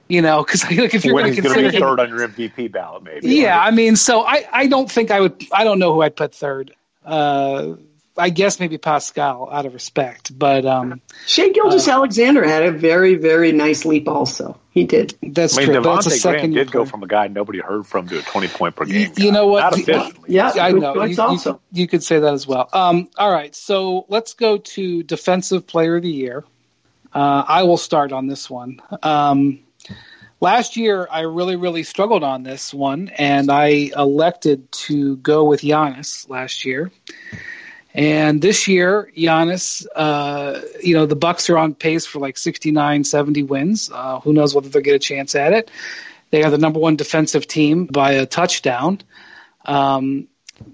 [0.09, 1.99] You know, because like if you're when going he's to going to be him, third
[1.99, 3.29] on your MVP ballot, maybe.
[3.35, 5.45] yeah, I mean, so I I don't think I would.
[5.53, 6.73] I don't know who I'd put third.
[7.05, 7.75] Uh,
[8.17, 13.15] I guess maybe Pascal out of respect, but um, Shai Gilgeous Alexander had a very,
[13.15, 14.59] very nice leap also.
[14.71, 15.15] He did.
[15.21, 15.81] that's I mean, true.
[15.81, 18.21] But that's a Devonte Graham did go from a guy nobody heard from to a
[18.21, 19.13] 20 point per game.
[19.15, 19.29] You guy.
[19.29, 19.61] know what?
[19.61, 20.25] Not The- officially.
[20.33, 20.95] Yeah, I know.
[20.95, 22.67] choice You, you- you could say that as well.
[22.73, 26.43] Um, all right, so let's go to Defensive Player of the Year.
[27.13, 28.81] Uh, I will start on this one.
[29.01, 29.59] Um,
[30.39, 35.61] last year, I really, really struggled on this one, and I elected to go with
[35.61, 36.91] Giannis last year.
[37.93, 43.03] And this year, Giannis, uh, you know, the Bucks are on pace for like 69,
[43.03, 43.89] 70 wins.
[43.91, 45.71] Uh, who knows whether they'll get a chance at it?
[46.29, 49.01] They are the number one defensive team by a touchdown.
[49.65, 50.27] Um,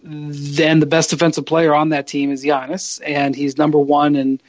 [0.04, 4.42] then the best defensive player on that team is Giannis, and he's number one in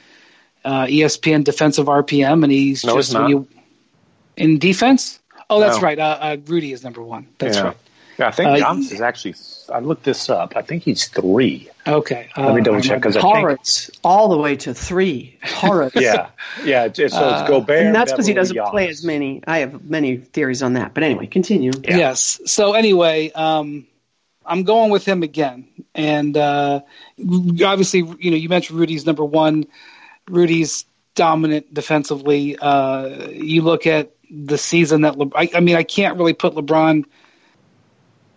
[0.65, 3.21] uh, ESPN defensive RPM, and he's No, just he's not.
[3.23, 3.47] when you
[4.37, 5.19] in defense.
[5.49, 5.81] Oh, that's No.
[5.83, 5.99] right.
[5.99, 7.27] Uh, uh, Rudy is number one.
[7.39, 7.63] That's Yeah.
[7.63, 7.77] right.
[8.19, 9.35] Yeah, I think Uh, Giannis is actually.
[9.71, 10.53] I looked this up.
[10.55, 11.69] I think he's three.
[11.85, 12.29] Okay.
[12.35, 13.35] Let me uh, double I'm check not- because I think.
[13.35, 15.37] Horrors all the way to three.
[15.43, 15.91] Horrors.
[15.95, 16.29] Yeah,
[16.65, 16.85] yeah.
[16.85, 17.85] It's, it's- so it's Gobert.
[17.85, 19.41] And that's because he doesn't play as many.
[19.45, 20.93] I have many theories on that.
[20.95, 21.71] But anyway, continue.
[21.83, 21.97] Yeah.
[21.97, 22.39] Yes.
[22.45, 23.85] So anyway, um,
[24.45, 26.79] I'm going with him again, and uh,
[27.19, 29.67] obviously, you know, you mentioned Rudy's number one.
[30.29, 32.57] Rudy's dominant defensively.
[32.59, 36.53] Uh, you look at the season that Le- I, I mean, I can't really put
[36.55, 37.05] LeBron,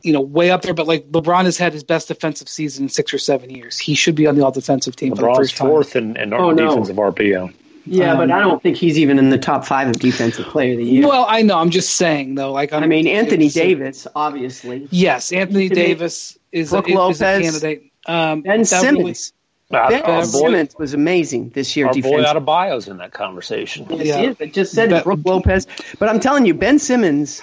[0.03, 2.88] you know, way up there, but like LeBron has had his best defensive season in
[2.88, 3.79] six or seven years.
[3.79, 5.68] He should be on the all defensive team for the LeBron's first time.
[5.68, 6.68] fourth in, in Oh, no.
[6.70, 7.53] defensive RPO.
[7.87, 10.72] Yeah, but Um, I don't think he's even in the top five of defensive player
[10.72, 11.09] of the year.
[11.09, 11.59] Well, I know.
[11.59, 12.53] I'm just saying though.
[12.53, 14.87] Like, I'm, I mean, Anthony it's- Davis, obviously.
[14.90, 17.83] Yes, Anthony Anthony- Davis is, Brooke a, is a candidate.
[18.07, 19.33] Um, Ben Beverley- Simmons.
[19.73, 22.27] Our, Ben our Simmons was amazing this year our boy defensively.
[22.27, 23.87] out of bios in that conversation.
[23.91, 24.19] Yes, Yeah.
[24.19, 24.37] he is.
[24.41, 25.67] I just said But- Brooke Lopez.
[25.99, 27.41] But I'm telling you, Ben Simmons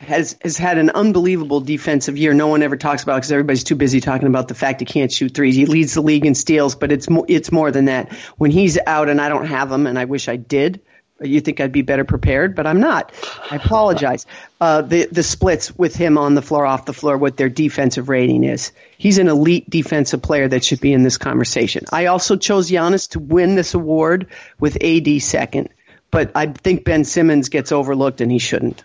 [0.00, 2.34] has has had an unbelievable defensive year.
[2.34, 5.10] No one ever talks about because everybody's too busy talking about the fact he can't
[5.10, 5.56] shoot threes.
[5.56, 8.12] He leads the league in steals, but it's more, it's more than that.
[8.36, 10.80] When he's out and I don't have him, and I wish I did.
[11.20, 13.12] You think I'd be better prepared, but I'm not.
[13.48, 14.26] I apologize.
[14.60, 18.08] Uh, the the splits with him on the floor, off the floor, what their defensive
[18.08, 18.72] rating is.
[18.98, 21.84] He's an elite defensive player that should be in this conversation.
[21.92, 24.26] I also chose Giannis to win this award
[24.58, 25.68] with AD second,
[26.10, 28.82] but I think Ben Simmons gets overlooked and he shouldn't.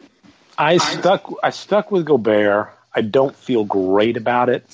[0.55, 1.33] I stuck.
[1.41, 2.71] I stuck with Gobert.
[2.93, 4.65] I don't feel great about it.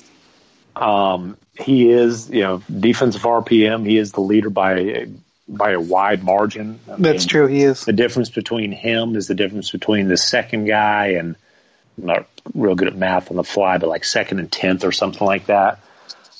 [0.75, 3.87] Um, he is, you know, defensive RPM.
[3.87, 5.07] He is the leader by
[5.47, 6.79] by a wide margin.
[6.87, 7.47] I That's mean, true.
[7.47, 7.85] He is.
[7.85, 11.35] The difference between him is the difference between the second guy and
[11.97, 14.91] I'm not real good at math on the fly, but like second and tenth or
[14.91, 15.79] something like that.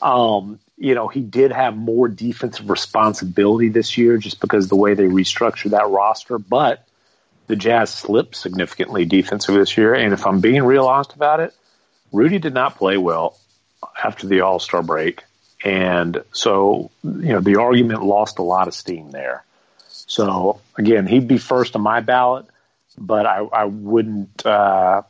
[0.02, 4.76] Um, you know, he did have more defensive responsibility this year just because of the
[4.76, 6.86] way they restructured that roster, but
[7.48, 9.94] the Jazz slipped significantly defensively this year.
[9.94, 11.54] And if I'm being real honest about it,
[12.12, 13.38] Rudy did not play well
[14.04, 15.24] after the All Star break.
[15.64, 19.44] And so, you know, the argument lost a lot of steam there.
[19.88, 22.46] So again, he'd be first on my ballot,
[22.98, 25.02] but I, I wouldn't, uh,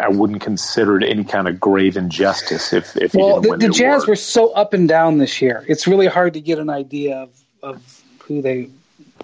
[0.00, 3.48] I wouldn't consider it any kind of grave injustice if, if he Well, didn't the,
[3.50, 4.08] win the the Jazz award.
[4.08, 5.64] were so up and down this year.
[5.68, 7.30] It's really hard to get an idea of,
[7.62, 8.70] of who they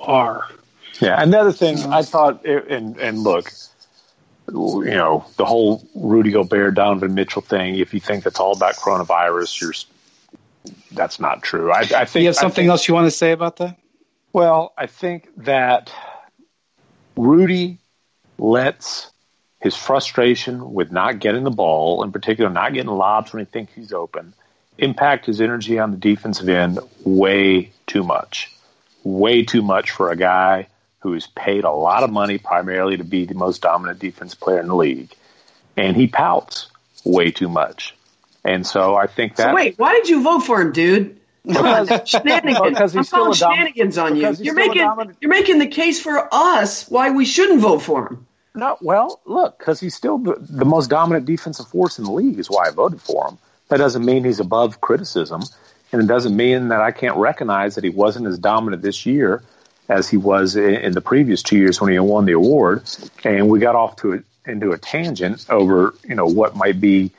[0.00, 0.46] are.
[1.00, 3.50] Yeah, another thing I thought, and and look,
[4.48, 7.76] you know, the whole Rudy Gobert, Donovan Mitchell thing.
[7.76, 9.72] If you think that's all about coronavirus, you're
[10.92, 11.70] that's not true.
[11.72, 13.78] I, I think You have something think- else you want to say about that?
[14.32, 15.92] Well, I think that
[17.16, 17.78] Rudy
[18.38, 19.10] lets
[19.60, 23.72] his frustration with not getting the ball, in particular not getting lobs when he thinks
[23.74, 24.34] he's open,
[24.76, 28.50] impact his energy on the defensive end way too much.
[29.04, 30.66] Way too much for a guy
[31.04, 34.68] who's paid a lot of money primarily to be the most dominant defense player in
[34.68, 35.14] the league.
[35.76, 36.68] And he pouts
[37.04, 37.94] way too much.
[38.42, 41.20] And so I think that So wait, why did you vote for him, dude?
[41.52, 42.70] Come on, shenanigans.
[42.70, 44.32] Because he's I'm still calling a dom- shenanigans on you.
[44.40, 48.26] You're making you're making the case for us why we shouldn't vote for him.
[48.54, 52.38] No, well, look, because he's still the, the most dominant defensive force in the league
[52.38, 53.38] is why I voted for him.
[53.68, 55.42] That doesn't mean he's above criticism,
[55.92, 59.42] and it doesn't mean that I can't recognize that he wasn't as dominant this year
[59.88, 62.82] as he was in, in the previous two years when he won the award.
[63.24, 67.12] And we got off to a, into a tangent over, you know, what might be,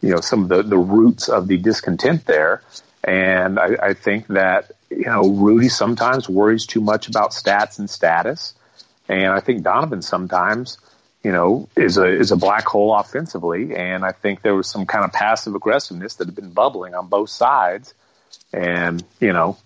[0.00, 2.62] you know, some of the, the roots of the discontent there.
[3.04, 7.88] And I, I think that, you know, Rudy sometimes worries too much about stats and
[7.88, 8.54] status.
[9.08, 10.78] And I think Donovan sometimes,
[11.22, 13.76] you know, is a is a black hole offensively.
[13.76, 17.08] And I think there was some kind of passive aggressiveness that had been bubbling on
[17.08, 17.94] both sides.
[18.52, 19.56] And, you know,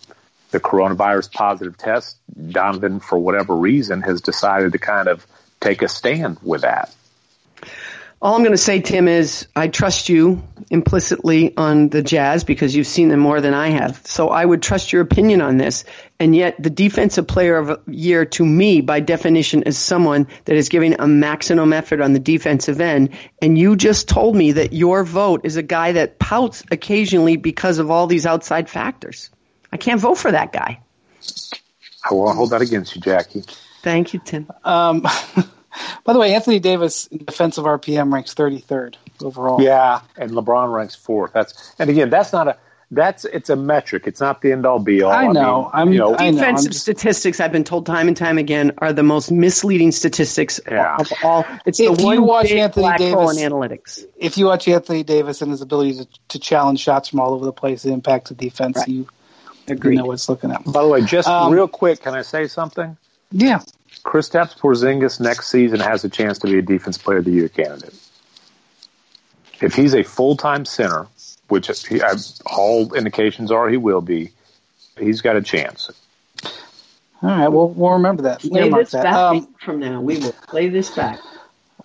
[0.50, 2.18] the coronavirus positive test,
[2.50, 5.26] Donovan, for whatever reason, has decided to kind of
[5.60, 6.94] take a stand with that.
[8.22, 12.76] All I'm going to say, Tim, is I trust you implicitly on the Jazz because
[12.76, 14.02] you've seen them more than I have.
[14.04, 15.84] So I would trust your opinion on this.
[16.18, 20.68] And yet, the defensive player of year, to me, by definition, is someone that is
[20.68, 23.08] giving a maximum effort on the defensive end.
[23.40, 27.78] And you just told me that your vote is a guy that pouts occasionally because
[27.78, 29.30] of all these outside factors.
[29.72, 30.80] I can't vote for that guy.
[32.08, 33.42] I won't hold that against you, Jackie.
[33.82, 34.50] Thank you, Tim.
[34.64, 35.00] Um,
[36.04, 39.62] by the way, Anthony Davis in defensive RPM ranks 33rd overall.
[39.62, 41.32] Yeah, and LeBron ranks fourth.
[41.32, 42.56] That's and again, that's not a
[42.92, 44.04] that's it's a metric.
[44.06, 45.12] It's not the end all be all.
[45.12, 45.62] I know.
[45.62, 46.26] mean, I'm- you know, I know.
[46.30, 49.92] I'm defensive just- statistics, I've been told time and time again, are the most misleading
[49.92, 50.96] statistics Yeah.
[50.98, 51.44] of all.
[51.66, 54.04] It's If the you one watch big Anthony black hole in Davis- analytics.
[54.16, 57.44] If you watch Anthony Davis and his ability to, to challenge shots from all over
[57.44, 58.78] the place, it impacts the defense.
[58.78, 58.88] Right.
[58.88, 59.06] You,
[59.70, 59.96] you Agreed.
[59.98, 60.64] know what's looking at.
[60.64, 62.96] by the way, just Um, real quick, can I say something?
[63.32, 63.60] Yeah.
[64.04, 67.48] Kristaps Porzingis next season has a chance to be a Defense Player of the Year
[67.48, 67.94] candidate.
[69.60, 71.06] If he's a full time center,
[71.48, 72.14] which he, I,
[72.46, 74.30] all indications are he will be,
[74.98, 75.90] he's got a chance.
[77.22, 78.40] All right, well, we'll remember that.
[78.40, 79.02] Play Earmark this that.
[79.02, 80.00] back Um, from now.
[80.00, 81.20] We will play this back.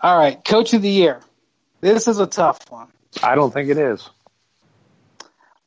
[0.02, 1.20] all right, Coach of the Year.
[1.82, 2.88] This is a tough one.
[3.22, 4.10] I don't think it is.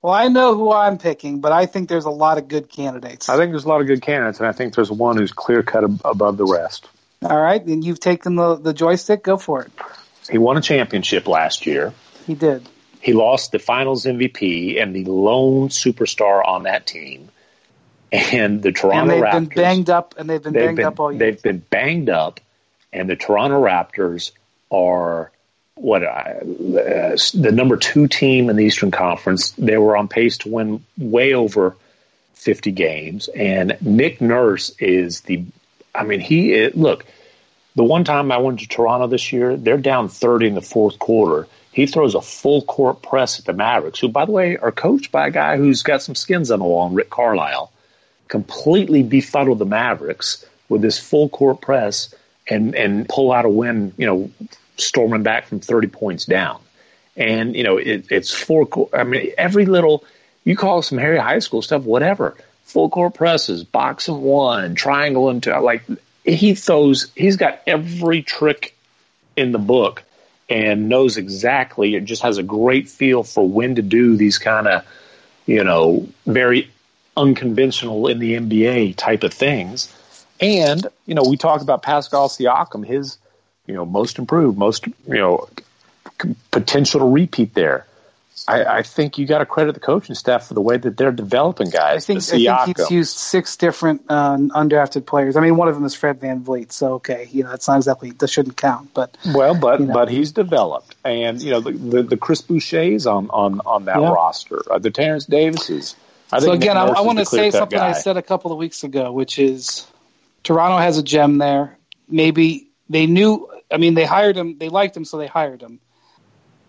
[0.02, 3.28] Well, I know who I'm picking, but I think there's a lot of good candidates.
[3.28, 5.62] I think there's a lot of good candidates, and I think there's one who's clear
[5.62, 6.88] cut ab- above the rest.
[7.22, 9.24] All right, and you've taken the, the joystick.
[9.24, 9.72] Go for it.
[10.30, 11.92] He won a championship last year.
[12.26, 12.68] He did.
[13.00, 17.30] He lost the finals MVP and the lone superstar on that team.
[18.12, 19.32] And the Toronto And they've Raptors.
[19.32, 21.18] been banged up, and they've been they've banged been, up all year.
[21.18, 22.40] They've been banged up,
[22.92, 24.30] and the Toronto Raptors
[24.70, 25.30] are
[25.80, 29.50] what I, uh, the number two team in the Eastern Conference.
[29.52, 31.76] They were on pace to win way over
[32.34, 35.44] fifty games, and Nick Nurse is the.
[35.94, 37.04] I mean, he look.
[37.74, 40.98] The one time I went to Toronto this year, they're down thirty in the fourth
[40.98, 41.46] quarter.
[41.72, 45.12] He throws a full court press at the Mavericks, who, by the way, are coached
[45.12, 47.70] by a guy who's got some skins on the wall, Rick Carlisle
[48.28, 52.14] completely befuddle the Mavericks with this full court press
[52.46, 54.30] and and pull out a win, you know,
[54.78, 56.60] storming back from 30 points down.
[57.16, 58.68] And you know, it, it's four.
[58.92, 60.04] I mean, every little
[60.44, 62.34] you call some Harry High School stuff, whatever.
[62.64, 65.52] Full court presses, box and one, triangle and two.
[65.52, 65.82] Like
[66.24, 68.74] he throws, he's got every trick
[69.36, 70.04] in the book
[70.48, 71.94] and knows exactly.
[71.94, 74.84] It just has a great feel for when to do these kind of,
[75.46, 76.70] you know, very
[77.16, 79.94] unconventional in the NBA type of things.
[80.40, 83.18] And, you know, we talked about Pascal Siakam, his,
[83.68, 85.48] you know, most improved, most, you know,
[86.50, 87.86] potential to repeat there.
[88.46, 91.12] I, I think you got to credit the coaching staff for the way that they're
[91.12, 92.06] developing I guys.
[92.06, 95.36] think, I think he's used six different uh, undrafted players.
[95.36, 98.12] I mean, one of them is Fred VanVleet, so okay, you know, that's not exactly
[98.12, 99.92] that shouldn't count, but Well, but You know.
[99.92, 104.00] but he's developed, and you know the the, the Chris Boucher's on on on that
[104.00, 104.10] Yeah.
[104.10, 104.62] roster.
[104.70, 105.94] Uh, the Terrence Davises.
[106.32, 108.84] I so again, I, I want to say something I said a couple of weeks
[108.84, 109.86] ago, which is
[110.44, 111.76] Toronto has a gem there.
[112.08, 113.50] Maybe they knew.
[113.70, 114.56] I mean, they hired him.
[114.58, 115.80] They liked him, so they hired him.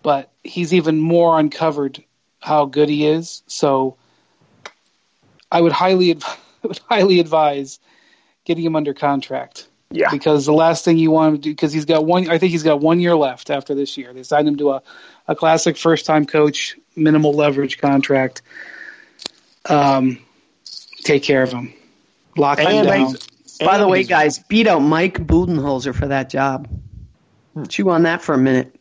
[0.02, 2.02] But he's even more uncovered
[2.40, 3.42] how good he is.
[3.46, 3.96] So
[5.50, 7.78] I would highly, I would highly advise
[8.44, 9.66] getting him under contract.
[9.90, 10.10] Yeah.
[10.10, 12.62] Because the last thing you want to do, because he's got one, I think he's
[12.62, 14.12] got one year left after this year.
[14.12, 14.82] They signed him to a,
[15.26, 18.42] a classic first time coach, minimal leverage contract.
[19.68, 20.18] Um,
[21.02, 21.72] take care of him.
[22.36, 23.12] Lock him down.
[23.58, 26.68] they- By the way, guys, beat out Mike Budenholzer for that job.
[27.68, 28.74] Chew on that for a minute.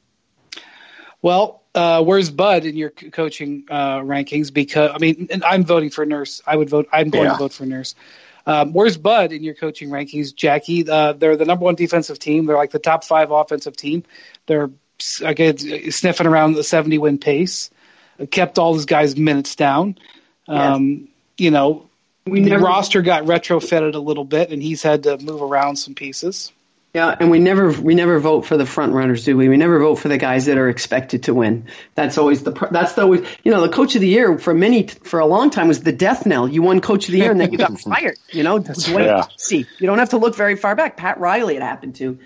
[1.21, 4.53] Well, uh, where's Bud in your coaching uh, rankings?
[4.53, 6.41] Because I mean, and I'm voting for Nurse.
[6.45, 6.87] I would vote.
[6.91, 7.33] I'm going Yeah.
[7.33, 7.95] to vote for Nurse.
[8.45, 10.87] Um, where's Bud in your coaching rankings, Jackie?
[10.89, 12.45] Uh, they're the number one defensive team.
[12.45, 14.03] They're like the top five offensive team.
[14.47, 14.71] They're
[15.23, 15.57] again
[15.91, 17.69] sniffing around the 70 win pace.
[18.31, 19.97] Kept all these guys' minutes down.
[20.47, 21.87] Um, You know,
[22.25, 25.77] We the never, roster got retrofitted a little bit, and he's had to move around
[25.77, 26.51] some pieces.
[26.93, 29.47] Yeah, and we never, we never vote for the front runners, do we?
[29.47, 31.67] We never vote for the guys that are expected to win.
[31.93, 34.87] That's always the, that's the always, you know, the coach of the year for many,
[34.87, 36.47] for a long time was the death knell.
[36.47, 38.17] You won coach of the year and then you got fired.
[38.31, 38.57] You know,
[39.05, 39.25] Yeah.
[39.29, 39.67] Casey.
[39.77, 40.97] You don't have to look very far back.
[40.97, 42.17] Pat Riley, it happened to.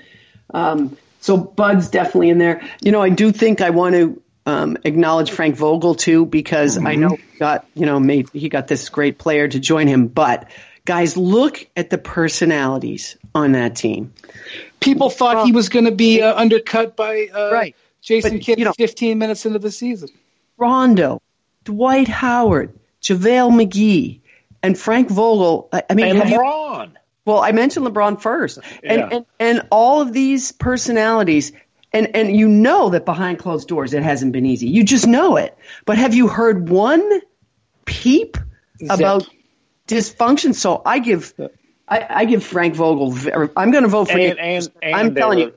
[0.54, 2.62] Um, so Bud's definitely in there.
[2.82, 6.96] You know, I do think I want to um, acknowledge Frank Vogel too because I
[6.96, 10.08] know he got you know made he got this great player to join him.
[10.08, 10.50] But
[10.86, 14.14] guys, look at the personalities on that team.
[14.80, 17.76] People thought he was going to be uh, undercut by uh, Right.
[18.02, 20.10] Jason But, Kidd you know- 15 minutes into the season.
[20.58, 21.22] Rondo,
[21.64, 24.20] Dwight Howard, JaVale McGee,
[24.62, 25.70] and Frank Vogel.
[25.72, 26.92] I, I mean, and have you- LeBron.
[27.26, 29.10] Well, I mentioned LeBron first, and Yeah.
[29.12, 31.54] and, and all of these personalities,
[31.94, 34.68] and and you know that behind closed doors it hasn't been easy.
[34.68, 35.58] You just know it.
[35.86, 37.22] But have you heard one
[37.86, 38.38] peep
[38.90, 39.26] about
[39.88, 40.54] dysfunction?
[40.56, 41.34] So I give,
[41.88, 43.14] I, I give Frank Vogel.
[43.56, 44.38] I'm going to vote for And, Nick.
[44.40, 45.54] and, and I'm telling were- you,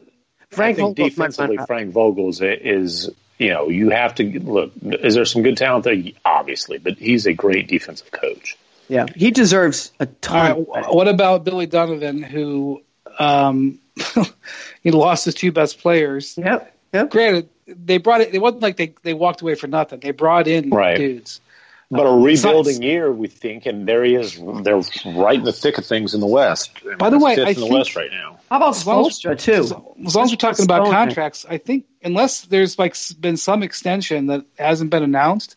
[0.51, 1.59] Frank I think Vogel's defensively.
[1.67, 4.73] Frank Vogel's is you know you have to look.
[4.83, 5.97] Is there some good talent there?
[6.25, 8.57] Obviously, but he's a great defensive coach.
[8.89, 10.37] Yeah, he deserves a ton.
[10.37, 10.51] right.
[10.59, 10.87] of credit.
[10.89, 12.81] wh- What about Billy Donovan, who
[13.19, 13.81] um,
[14.83, 16.39] he lost his two best players?
[16.39, 16.73] Yep.
[16.95, 17.11] Yep.
[17.11, 18.33] Granted, they brought it.
[18.33, 19.99] It wasn't like they they walked away for nothing.
[20.01, 20.97] They brought in Right.
[20.97, 21.41] dudes.
[21.89, 24.37] But a it's not- rebuilding year, we think, and there he is.
[24.63, 24.81] They're
[25.15, 26.73] right in the thick of things in the West.
[26.99, 28.39] By the way, I in the think- West right now.
[28.51, 29.53] How about long as- Spoelstra too?
[29.53, 29.73] As,
[30.07, 34.27] as long as we're talking about contracts, I think unless there's like been some extension
[34.27, 35.55] that hasn't been announced,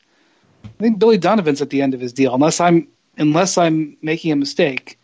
[0.64, 2.34] I think Billy Donovan's at the end of his deal.
[2.36, 5.00] Unless I'm unless I'm making a mistake,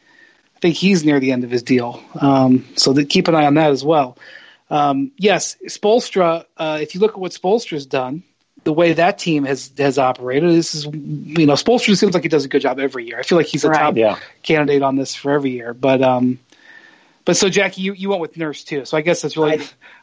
[0.55, 2.03] I think he's near the end of his deal.
[2.19, 4.17] Um, so that, keep an eye on that as well.
[4.69, 6.45] Um, yes, Spoelstra.
[6.55, 8.23] Uh, if you look at what Spoelstra's done,
[8.65, 12.29] the way that team has has operated, this is you know Spoelstra seems like he
[12.29, 13.17] does a good job every year.
[13.17, 13.79] I feel like he's a Right.
[13.79, 14.17] top Yeah.
[14.43, 15.73] candidate on this for every year.
[15.73, 16.39] But um,
[17.25, 18.85] but so Jackie, you, you went with Nurse too.
[18.85, 19.61] So I guess that's really,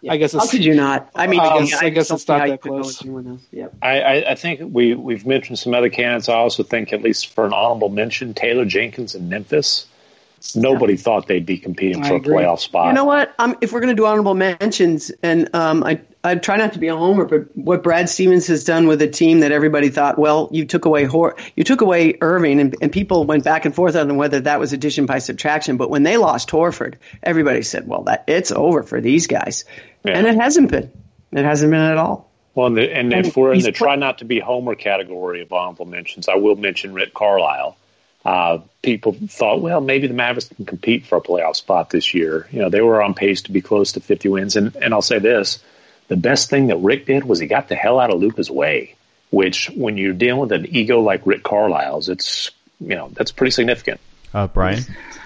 [0.08, 1.10] I, guess How it's, could you not?
[1.14, 3.02] I mean, Um, again, I guess don't it's not that you could go close.
[3.02, 3.40] with.
[3.52, 3.74] Yep.
[3.82, 6.28] I, I, I think we we've mentioned some other candidates.
[6.28, 9.86] I also think, at least for an honorable mention, Taylor Jenkins in Memphis.
[10.54, 12.88] Nobody thought they'd be competing I for a playoff spot.
[12.88, 13.34] You know what?
[13.38, 16.78] Um, if we're going to do honorable mentions, and um, I I try not to
[16.78, 20.18] be a homer, but what Brad Stevens has done with a team that everybody thought,
[20.18, 23.74] well, you took away Hor- you took away Irving, and, and people went back and
[23.74, 25.76] forth on whether that was addition by subtraction.
[25.76, 29.64] But when they lost Horford, everybody said, well, that it's over for these guys,
[30.04, 30.18] Yeah.
[30.18, 30.90] and it hasn't been.
[31.32, 32.30] It hasn't been at all.
[32.54, 34.74] Well, and, the, and And if we're in the put- try not to be homer
[34.74, 37.76] category of honorable mentions, I will mention Rick Carlisle.
[38.24, 42.46] Uh, people thought, well, maybe the Mavericks can compete for a playoff spot this year.
[42.52, 44.56] You know, they were on pace to be close to 50 wins.
[44.56, 45.62] And, and I'll say this
[46.08, 48.94] the best thing that Rick did was he got the hell out of Luka's way,
[49.30, 52.50] which when you're dealing with an ego like Rick Carlisle's, it's,
[52.80, 54.00] you know, that's pretty significant.
[54.34, 54.82] Uh, Brian,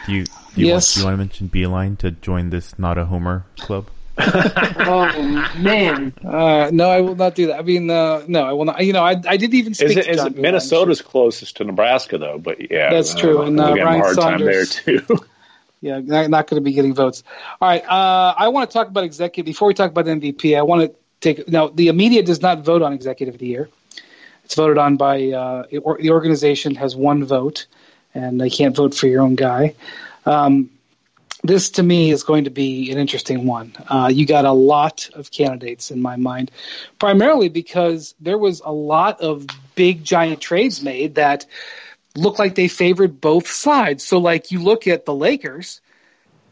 [0.07, 0.73] do you do you, Yes.
[0.73, 3.89] want, do you want to mention Beeline to join this not a homer club?
[4.89, 7.59] Oh man, uh, no, I will not do that.
[7.59, 8.85] I mean, uh, no, I will not.
[8.85, 10.43] You know, I, I didn't even speak Is it, to is it Beeline.
[10.43, 12.39] Minnesota's closest to Nebraska, though?
[12.39, 14.64] But yeah, That's uh, true, and, uh, we'll give 'em Ryan a hard time there,
[14.64, 15.19] Saunders- too.
[15.83, 17.23] Yeah, not, not going to be getting votes.
[17.61, 19.45] All right, uh, I want to talk about executive.
[19.45, 21.47] Before we talk about MVP, I want to take.
[21.49, 23.69] Now, the media does not vote on executive of the year.
[24.45, 27.67] It's voted on by uh, it- or, the organization has one vote,
[28.14, 29.75] and they can't vote for your own guy.
[30.25, 30.71] Um,
[31.47, 33.73] this to me is going to be an interesting one.
[33.89, 36.51] Uh, you got a lot of candidates in my mind,
[36.99, 41.47] primarily because there was a lot of big giant trades made that
[42.15, 44.05] look like they favored both sides.
[44.05, 45.81] So, like you look at the Lakers,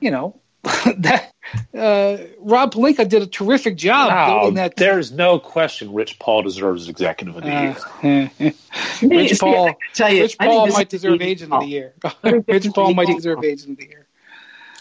[0.01, 1.31] you know, that
[1.75, 4.77] uh, Rob Pelinka did a terrific job Oh, building that.
[4.77, 8.31] there's no question Rich Paul deserves executive of the year.
[8.43, 8.51] Uh,
[9.07, 11.95] Rich Paul, I tell you, Rich Paul might deserve agent of the year.
[12.23, 14.04] Rich Paul might deserve agent of the year.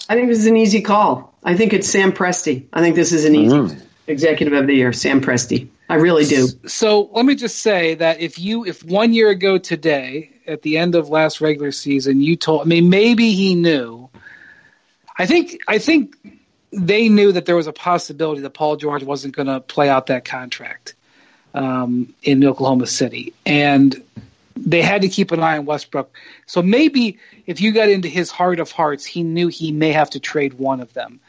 [0.10, 1.34] I think this is an easy call.
[1.44, 2.66] I think it's Sam Presti.
[2.74, 3.82] I think this is an easy Mm.
[4.08, 5.68] executive of the year, Sam Presti.
[5.90, 6.48] I really do.
[6.68, 10.78] So let me just say that if you, if one year ago today, at the
[10.78, 14.10] end of last regular season, you told, I mean, maybe he knew.
[15.18, 16.16] I think, I think
[16.72, 20.08] they knew that there was a possibility that Paul George wasn't going to play out
[20.08, 20.96] that contract
[21.54, 24.02] um, in Oklahoma City, and
[24.56, 26.16] they had to keep an eye on Westbrook.
[26.46, 30.12] So maybe if you got into his heart of hearts, he knew he may have
[30.12, 31.20] to trade one of them.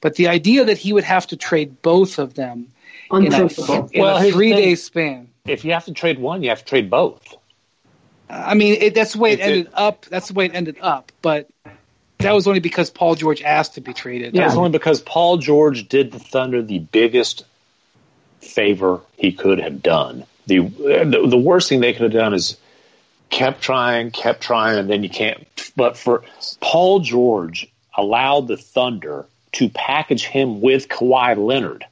[0.00, 2.68] But the idea that he would have to trade both of them
[3.10, 3.90] in a, Unthinkable.
[3.92, 5.28] in Well, a three day span.
[5.46, 7.34] If you have to trade one, you have to trade both.
[8.28, 10.04] I mean, it, that's the way it It's a- ended up.
[10.06, 11.12] That's the way it ended up.
[11.22, 11.48] But
[12.18, 14.34] that was only because Paul George asked to be traded.
[14.34, 14.42] Yeah.
[14.46, 17.44] That's only because Paul George did the Thunder the biggest
[18.40, 20.24] favor he could have done.
[20.46, 22.56] The, the the worst thing they could have done is
[23.30, 25.46] kept trying, kept trying, and then you can't.
[25.76, 26.22] But for
[26.60, 31.84] Paul George, allowed the Thunder to package him with Kawhi Leonard,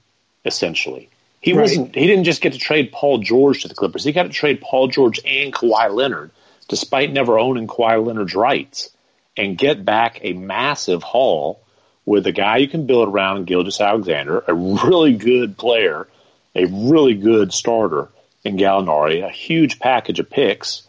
[0.45, 1.09] essentially.
[1.41, 1.63] He Right.
[1.63, 1.95] wasn't.
[1.95, 4.05] He didn't just get to trade Paul George to the Clippers.
[4.05, 6.31] He got to trade Paul George and Kawhi Leonard,
[6.69, 8.91] despite never owning Kawhi Leonard's rights,
[9.37, 11.61] and get back a massive haul
[12.07, 16.07] with a guy you can build around, Gilgeous Alexander, a really good player,
[16.55, 18.09] a really good starter
[18.45, 20.83] in Gallinari, a huge package of picks,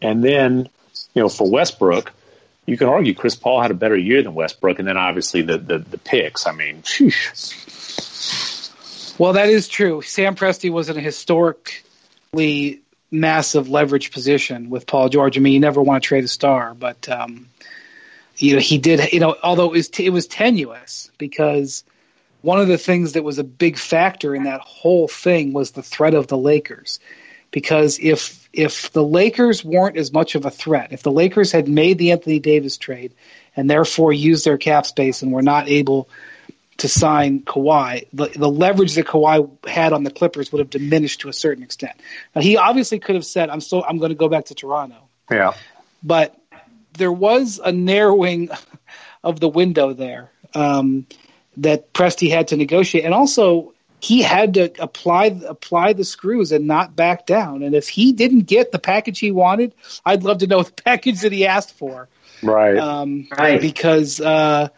[0.00, 0.68] and then
[1.14, 2.12] you know for Westbrook,
[2.66, 5.58] you can argue Chris Paul had a better year than Westbrook, and then obviously the
[5.58, 6.46] the, the picks.
[6.46, 7.12] I mean, phew.
[9.18, 10.02] Well, that is true.
[10.02, 15.36] Sam Presti was in a historically massive leverage position with Paul George.
[15.36, 17.48] I mean, you never want to trade a star, but um,
[18.36, 19.12] you know he did.
[19.12, 21.84] You know, although it was it was tenuous because
[22.42, 25.82] one of the things that was a big factor in that whole thing was the
[25.82, 27.00] threat of the Lakers.
[27.50, 31.68] Because if if the Lakers weren't as much of a threat, if the Lakers had
[31.68, 33.14] made the Anthony Davis trade
[33.56, 36.08] and therefore used their cap space and were not able
[36.78, 41.20] to sign Kawhi, the, the leverage that Kawhi had on the Clippers would have diminished
[41.22, 41.94] to a certain extent.
[42.34, 45.08] Now he obviously could have said, "I'm so I'm going to go back to Toronto,"
[45.30, 45.54] yeah.
[46.02, 46.36] but
[46.92, 48.50] there was a narrowing
[49.24, 51.06] of the window there um,
[51.56, 56.66] that Presti had to negotiate, and also he had to apply apply the screws and
[56.66, 57.62] not back down.
[57.62, 59.74] And if he didn't get the package he wanted,
[60.04, 62.08] I'd love to know the package that he asked for
[62.42, 62.78] Right.
[62.78, 63.60] um, Right.
[63.60, 64.68] because uh,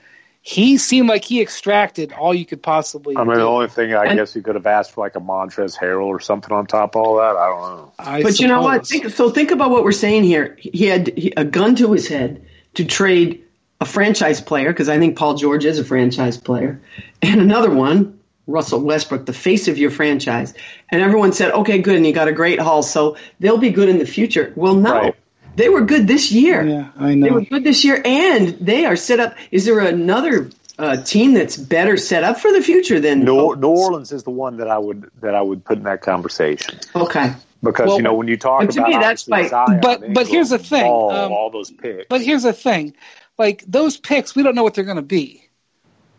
[0.43, 3.15] he seemed like he extracted all you could possibly.
[3.17, 5.21] I mean, the only thing I And- guess you could have asked for like a
[5.21, 7.37] Montrezl Harrell or something on top of all that.
[7.37, 7.93] I don't know.
[7.99, 8.87] I But you know what?
[8.87, 10.57] Think, so think about what we're saying here.
[10.59, 12.43] He had a gun to his head
[12.75, 13.45] to trade
[13.83, 16.81] a franchise player, because I think Paul George is a franchise player,
[17.23, 18.20] and another one,
[18.51, 20.55] Russell Westbrook, the face of your franchise.
[20.91, 23.89] And everyone said, okay, good, and you got a great haul, so they'll be good
[23.89, 24.53] in the future.
[24.57, 24.93] Well, no.
[24.93, 25.15] Right.
[25.57, 26.65] They were good this year.
[26.65, 27.27] Yeah, I know.
[27.27, 29.35] They were good this year, and they are set up.
[29.51, 30.49] Is there another
[30.79, 34.31] uh, team that's better set up for the future than New, New Orleans is the
[34.31, 37.35] one that I would that I would put in that conversation Okay.
[37.63, 39.81] because Well, you know when you talk and to about me, that's obviously like- Zion,
[39.83, 42.07] But- but here's the thing, Ball, um, all those picks.
[42.09, 42.95] But here's the thing,
[43.37, 45.45] like those picks, we don't know what they're going to be.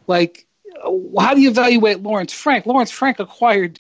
[0.06, 0.46] Like,
[1.20, 2.66] how do you evaluate Lawrence Frank?
[2.66, 3.80] Lawrence Frank acquired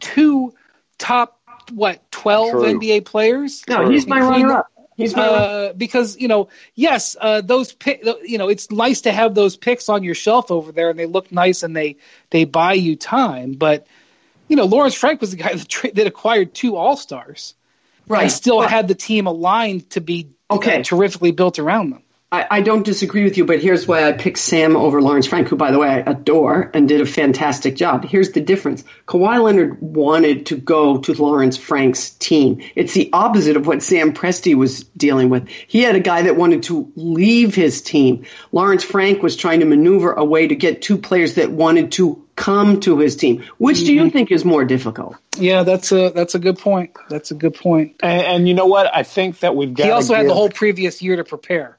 [0.00, 0.54] two
[0.98, 1.40] top
[1.72, 2.62] what twelve True.
[2.62, 3.62] NBA players.
[3.68, 4.70] No, he's my runner-up.
[4.96, 9.12] He's my uh, because you know, yes, uh, those pick, you know, it's nice to
[9.12, 11.96] have those picks on your shelf over there, and they look nice and they
[12.30, 13.52] they buy you time.
[13.52, 13.86] But
[14.48, 17.54] you know, Lawrence Frank was the guy that, tra- that acquired two All Stars.
[18.08, 18.22] right.
[18.22, 20.80] and still But had the team aligned to be Okay.
[20.80, 22.02] uh, terrifically built around them.
[22.32, 25.48] I, I don't disagree with you, but here's why I picked Sam over Lawrence Frank,
[25.48, 28.04] who, by the way, I adore and did a fantastic job.
[28.04, 28.82] Here's the difference.
[29.06, 32.62] Kawhi Leonard wanted to go to Lawrence Frank's team.
[32.74, 35.48] It's the opposite of what Sam Presti was dealing with.
[35.48, 38.26] He had a guy that wanted to leave his team.
[38.50, 42.26] Lawrence Frank was trying to maneuver a way to get two players that wanted to
[42.36, 43.44] come to his team.
[43.58, 44.10] Which do you mm-hmm.
[44.10, 45.16] think is more difficult?
[45.38, 46.96] Yeah, that's a that's a good point.
[47.08, 47.96] That's a good point.
[48.00, 48.94] and, and you know what?
[48.94, 49.84] I think that we've got.
[49.84, 51.75] He also give, had the whole previous year to prepare,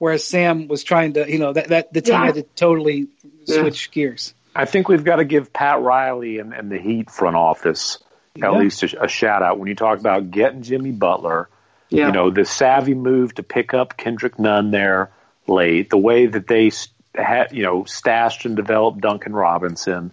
[0.00, 2.24] whereas Sam was trying to, you know, that that the team Yeah.
[2.26, 3.06] had to totally
[3.44, 3.60] Yeah.
[3.60, 4.34] switch gears.
[4.56, 7.98] I think we've got to give Pat Riley and, and the Heat front office
[8.34, 8.58] at Yeah.
[8.58, 11.48] least a, a shout out when you talk about getting Jimmy Butler.
[11.90, 12.06] Yeah.
[12.06, 15.10] You know the savvy move to pick up Kendrick Nunn there
[15.46, 16.70] late, the way that they
[17.14, 20.12] had you know stashed and developed Duncan Robinson.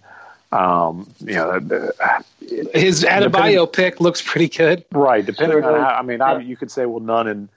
[0.50, 1.94] Um, you know, the-
[2.72, 4.84] His Adebayo pick looks pretty good.
[4.92, 5.24] right.
[5.24, 7.48] Depending Sure on how, I mean, I, you could say well, Nunn and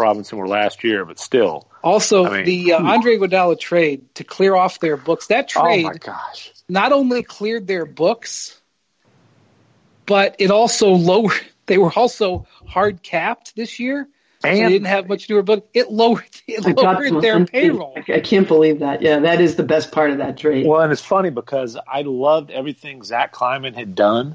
[0.00, 1.68] Robinson were last year, but still.
[1.82, 5.28] Also, I mean- the uh, Andre Iguodala trade to clear off their books.
[5.28, 6.52] That trade Oh my gosh.
[6.68, 8.60] not only cleared their books,
[10.06, 11.32] but it also lowered.
[11.66, 14.08] They were also hard capped this year.
[14.42, 15.68] so they And- didn't have much newer book.
[15.72, 17.96] It lowered it I got lowered their payroll.
[17.96, 19.02] I, I can't believe that.
[19.02, 20.66] Yeah, that is the best part of that trade.
[20.66, 24.34] Well, and it's funny because I loved everything Zach Kleiman had done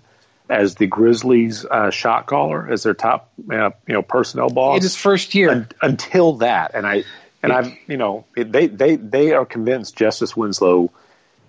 [0.50, 4.84] as the Grizzlies uh, shot caller, as their top uh, you know personnel boss In
[4.84, 5.50] his first year.
[5.52, 7.04] un- until that, and I
[7.44, 10.92] and I've you know it, they they they are convinced Justice Winslow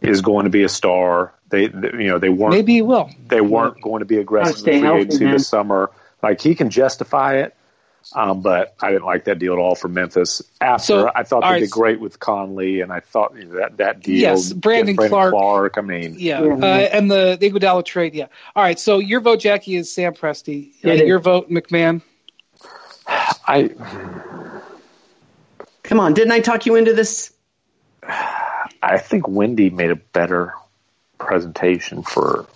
[0.00, 1.32] is going to be a star.
[1.48, 3.10] They, they you know they weren't Maybe he will.
[3.28, 5.32] they weren't going to be aggressive stay in free healthy, agency man.
[5.34, 5.90] this summer.
[6.22, 7.54] Like he can justify it,
[8.14, 10.42] um, but I didn't like that deal at all for Memphis.
[10.60, 13.46] After So, I thought all they right, did great with Conley, and I thought you
[13.46, 14.20] know, that that deal.
[14.20, 15.32] Yes, Brandon Clarke.
[15.32, 15.78] Clarke.
[15.78, 16.54] I mean, Yeah, Yeah.
[16.54, 18.14] Uh, and the, the Iguodala trade.
[18.14, 18.26] Yeah.
[18.54, 18.78] All right.
[18.78, 20.72] So your vote, Jackie, is Sam Presti.
[20.84, 22.02] Uh, your vote, MacMahon.
[23.08, 23.70] I
[25.86, 27.32] Come on, didn't I talk you into this?
[28.82, 30.54] I think Windy made a better
[31.18, 32.46] presentation for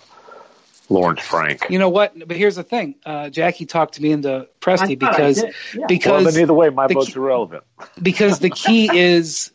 [0.91, 1.67] Lawrence Frank.
[1.69, 2.13] You know what?
[2.27, 2.95] But here's the thing.
[3.05, 5.85] Uh, Jackie talked to me into Presti I thought because yeah.
[5.87, 7.63] because then either way, my the vote's key- irrelevant.
[8.01, 9.51] because the key is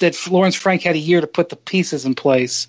[0.00, 2.68] that Lawrence Frank had a year to put the pieces in place,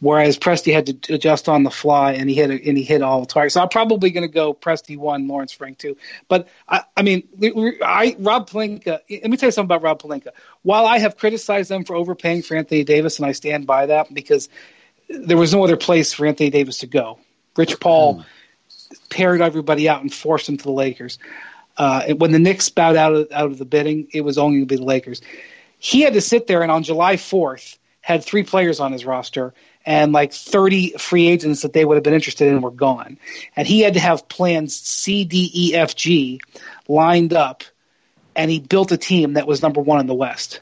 [0.00, 3.02] whereas Presti had to adjust on the fly, and he hit a, and he hit
[3.02, 3.54] all the targets.
[3.54, 5.96] So I'm probably going to go Presti one, Lawrence Frank two.
[6.28, 9.00] But I, I mean, we- we- I Rob Pelinka.
[9.10, 10.30] Let me tell you something about Rob Pelinka.
[10.62, 14.12] While I have criticized them for overpaying for Anthony Davis, and I stand by that
[14.14, 14.48] because
[15.08, 17.18] there was no other place for Anthony Davis to go.
[17.56, 18.24] Rich Paul
[19.10, 21.18] paired everybody out and forced them to the Lakers.
[21.76, 24.68] Uh, when the Knicks bowed out of, out of the bidding, it was only going
[24.68, 25.22] to be the Lakers.
[25.78, 29.54] He had to sit there and on July 4th had three players on his roster
[29.86, 33.18] and like 30 free agents that they would have been interested in were gone.
[33.54, 36.40] And he had to have plans C, D, E, F, G
[36.88, 37.64] lined up.
[38.34, 40.60] And he built a team that was number one in the West.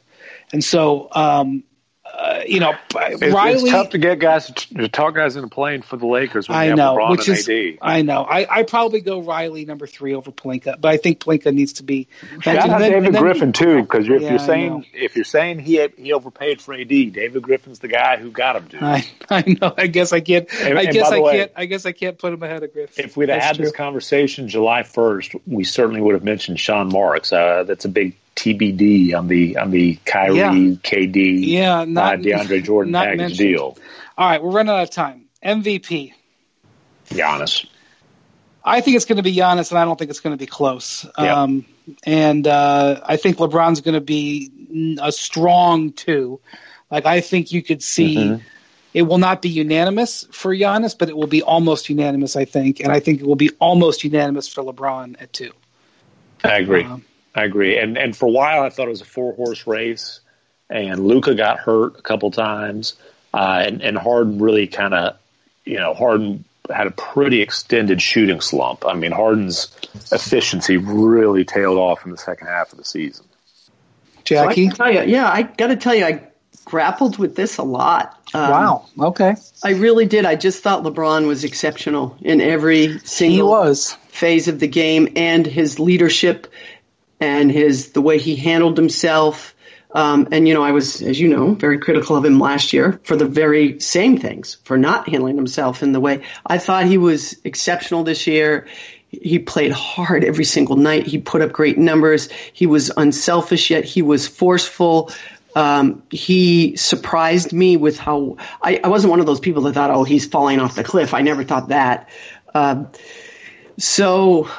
[0.53, 1.65] And so, um,
[2.15, 3.63] uh, you know, It's, Riley.
[3.63, 6.73] it's tough to get guys to talk guys into playing for the Lakers when I
[6.75, 7.79] know, LeBron which and is AD.
[7.83, 8.23] I know.
[8.23, 11.83] I I probably go Riley number three over Pelinka, but I think Pelinka needs to
[11.83, 12.09] be.
[12.41, 15.87] Shout out then- David Griffin too, because if Yeah, you're saying if you're saying he
[15.99, 18.85] he overpaid for AD, David Griffin's the guy who got him to.
[18.85, 19.75] I I know.
[19.77, 20.49] I guess I can't.
[20.63, 21.53] And- I and guess I way- can't.
[21.57, 23.05] I guess I can't put him ahead of Griffin.
[23.05, 26.89] If we'd have That's had this conversation July 1st, we certainly would have mentioned Sean
[26.89, 27.33] Marks.
[27.33, 30.51] Uh, that's a big TBD on the on the Kyrie, Yeah.
[30.53, 33.39] KD, Yeah, not uh, DeAndre Jordan package mentioned.
[33.39, 33.79] deal.
[34.19, 35.25] All right, we're running out of time.
[35.45, 36.13] MVP.
[37.11, 37.67] Giannis.
[38.65, 40.47] I think it's going to be Giannis, and I don't think it's going to be
[40.47, 41.07] close.
[41.19, 41.43] Yeah.
[41.43, 41.65] Um,
[42.05, 46.41] and uh, I think LeBron's going to be a strong two.
[46.91, 48.17] Like I think you could see.
[48.17, 48.43] Mhm.
[48.93, 52.81] It will not be unanimous for Giannis, but it will be almost unanimous, I think.
[52.81, 55.53] And I think it will be almost unanimous for LeBron at two.
[56.43, 56.85] I agree.
[56.85, 57.05] Um,
[57.37, 57.79] I agree.
[57.79, 60.21] And and for a while, I thought it was a four horse race,
[60.71, 62.95] and Luka got hurt a couple times,
[63.35, 65.17] uh, and and Harden really kind of,
[65.65, 68.85] you know, Harden had a pretty extended shooting slump.
[68.87, 69.71] I mean, Harden's
[70.11, 73.27] efficiency really tailed off in the second half of the season.
[74.25, 76.23] Jackie, so I tell you, yeah, I got to tell you, I
[76.65, 78.19] grappled with this a lot.
[78.35, 78.87] Um, wow.
[78.99, 79.37] Okay.
[79.63, 80.27] I really did.
[80.27, 83.93] I just thought LeBron was exceptional in every single he was.
[84.09, 86.49] phase of the game, and his leadership,
[87.21, 89.55] and his the way he handled himself.
[89.93, 93.01] Um, and you know, I was, as you know, very critical of him last year
[93.05, 96.99] for the very same things, for not handling himself in the way I thought he
[96.99, 98.67] was exceptional this year.
[99.09, 101.07] He played hard every single night.
[101.07, 102.29] He put up great numbers.
[102.53, 105.13] He was unselfish, yet he was forceful.
[105.55, 109.91] Um, he surprised me with how I, I, wasn't one of those people that thought,
[109.91, 111.15] oh, he's falling off the cliff.
[111.15, 112.11] I never thought that.
[112.55, 112.89] Um,
[113.79, 114.51] so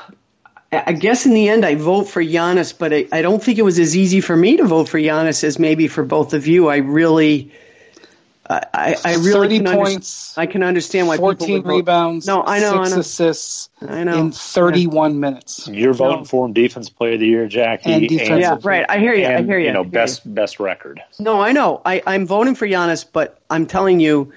[0.72, 3.62] I guess in the end, I vote for Giannis, but I, I, don't think it
[3.62, 6.68] was as easy for me to vote for Giannis as maybe for both of you.
[6.68, 7.54] I really,
[8.50, 10.38] I, I really thirty points.
[10.38, 12.28] Under, I can understand why fourteen rebounds.
[12.28, 13.00] No, I know, six I know.
[13.00, 13.70] assists.
[13.82, 15.70] I know in thirty-one minutes.
[15.70, 16.26] You're voting no.
[16.26, 17.94] for him, defense player of the year, Jackie.
[17.94, 18.86] And defense, yeah, right.
[18.90, 19.24] I hear you.
[19.24, 19.68] And, I hear you.
[19.68, 20.32] You know, best you.
[20.32, 21.02] best record.
[21.18, 21.82] No, I know.
[21.86, 24.34] I, I'm voting for Giannis, but I'm telling you,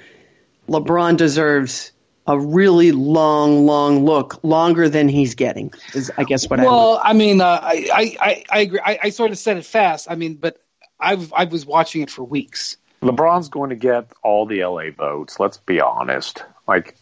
[0.69, 1.91] LeBron deserves
[2.31, 5.73] a really long, long look, longer than he's getting.
[5.95, 6.73] Is I guess what well, I.
[6.73, 8.81] Well, I mean, uh, I, I I agree.
[8.83, 10.07] I, I sort of said it fast.
[10.09, 10.63] I mean, but
[10.99, 12.77] I've I was watching it for weeks.
[13.03, 15.41] LeBron's going to get all the LA votes.
[15.41, 16.45] Let's be honest.
[16.69, 16.97] Like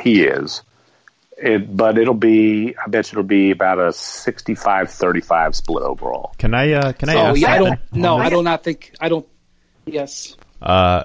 [0.00, 0.62] he is.
[1.36, 2.76] It, but it'll be.
[2.76, 6.34] I bet you it'll be about a 65-35 split overall.
[6.38, 6.72] Can I?
[6.72, 7.40] Uh, can so, I ask?
[7.40, 7.80] Yeah, I don't.
[7.92, 8.94] No, I do not think.
[9.00, 9.26] I don't.
[9.86, 10.36] Yes.
[10.62, 11.04] Uh,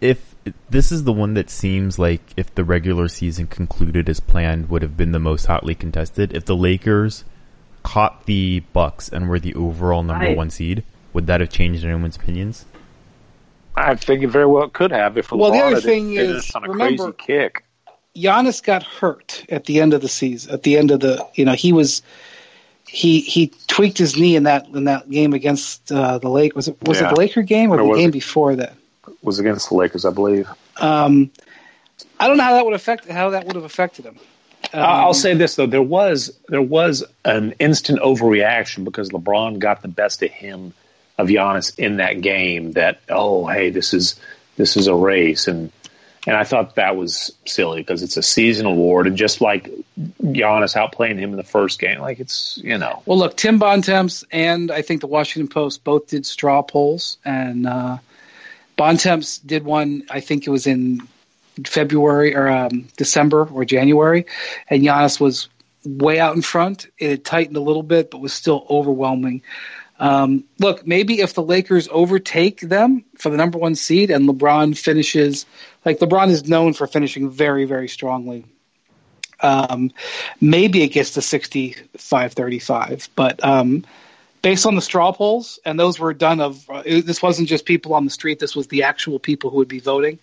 [0.00, 0.29] if
[0.68, 4.82] this is the one that seems like if the regular season concluded as planned would
[4.82, 6.34] have been the most hotly contested.
[6.34, 7.24] If the Lakers
[7.82, 11.84] caught the Bucks and were the overall number I, one seed, would that have changed
[11.84, 12.64] anyone's opinions?
[13.76, 16.64] I think it very well it could have if well, the other thing is, on
[16.64, 17.64] a remember, crazy kick.
[18.16, 20.52] Giannis got hurt at the end of the season.
[20.52, 22.02] At the end of the, you know, he was
[22.86, 26.56] he he tweaked his knee in that in that game against uh, the Lake.
[26.56, 27.06] Was it was yeah.
[27.06, 28.74] it the Laker game or the game it, before that?
[29.22, 30.48] Was against the Lakers, I believe.
[30.78, 31.30] Um,
[32.18, 34.18] I don't know how that would affect how that would have affected him.
[34.72, 39.82] Um, I'll say this though: there was there was an instant overreaction because LeBron got
[39.82, 40.72] the best of him
[41.18, 44.18] of Giannis in that game that oh hey this is
[44.56, 45.70] this is a race and
[46.26, 49.70] and I thought that was silly because it's a season award and just like
[50.22, 54.24] Giannis outplaying him in the first game like it's you know well look Tim Bontemps
[54.30, 57.98] and I think the Washington Post both did straw polls and uh,
[58.80, 61.06] Bontemps did one I think it was in
[61.66, 64.24] February or um, December or January
[64.68, 65.48] and Giannis was
[65.84, 69.42] way out in front it had tightened a little bit but was still overwhelming
[70.00, 74.76] um, look, maybe if the Lakers overtake them for the number one seed and LeBron
[74.76, 75.44] finishes,
[75.84, 78.46] like LeBron is known for finishing very, very strongly.
[79.40, 79.92] Um,
[80.40, 83.10] maybe it gets to 65 35.
[83.14, 83.84] But um,
[84.42, 87.94] based on the straw polls, and those were done of, uh, this wasn't just people
[87.94, 90.18] on the street, this was the actual people who would be voting.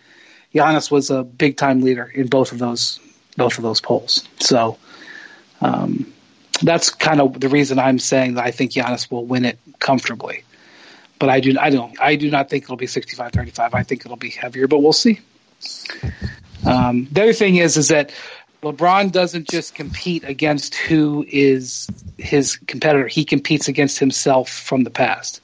[0.53, 2.99] Giannis was a big time leader in both of those
[3.36, 4.28] both of those polls.
[4.39, 4.80] So,
[5.61, 6.11] um,
[6.63, 10.43] that's kind of the reason I'm saying that I think Giannis will win it comfortably.
[11.20, 13.74] But I do I don't I do not think it'll be 65-35.
[13.74, 15.20] I think it'll be heavier, but we'll see.
[16.65, 18.11] Um, the other thing is is that
[18.64, 21.88] LeBron doesn't just compete against who is
[22.18, 23.08] his competitor.
[23.08, 25.41] He competes against himself from the past.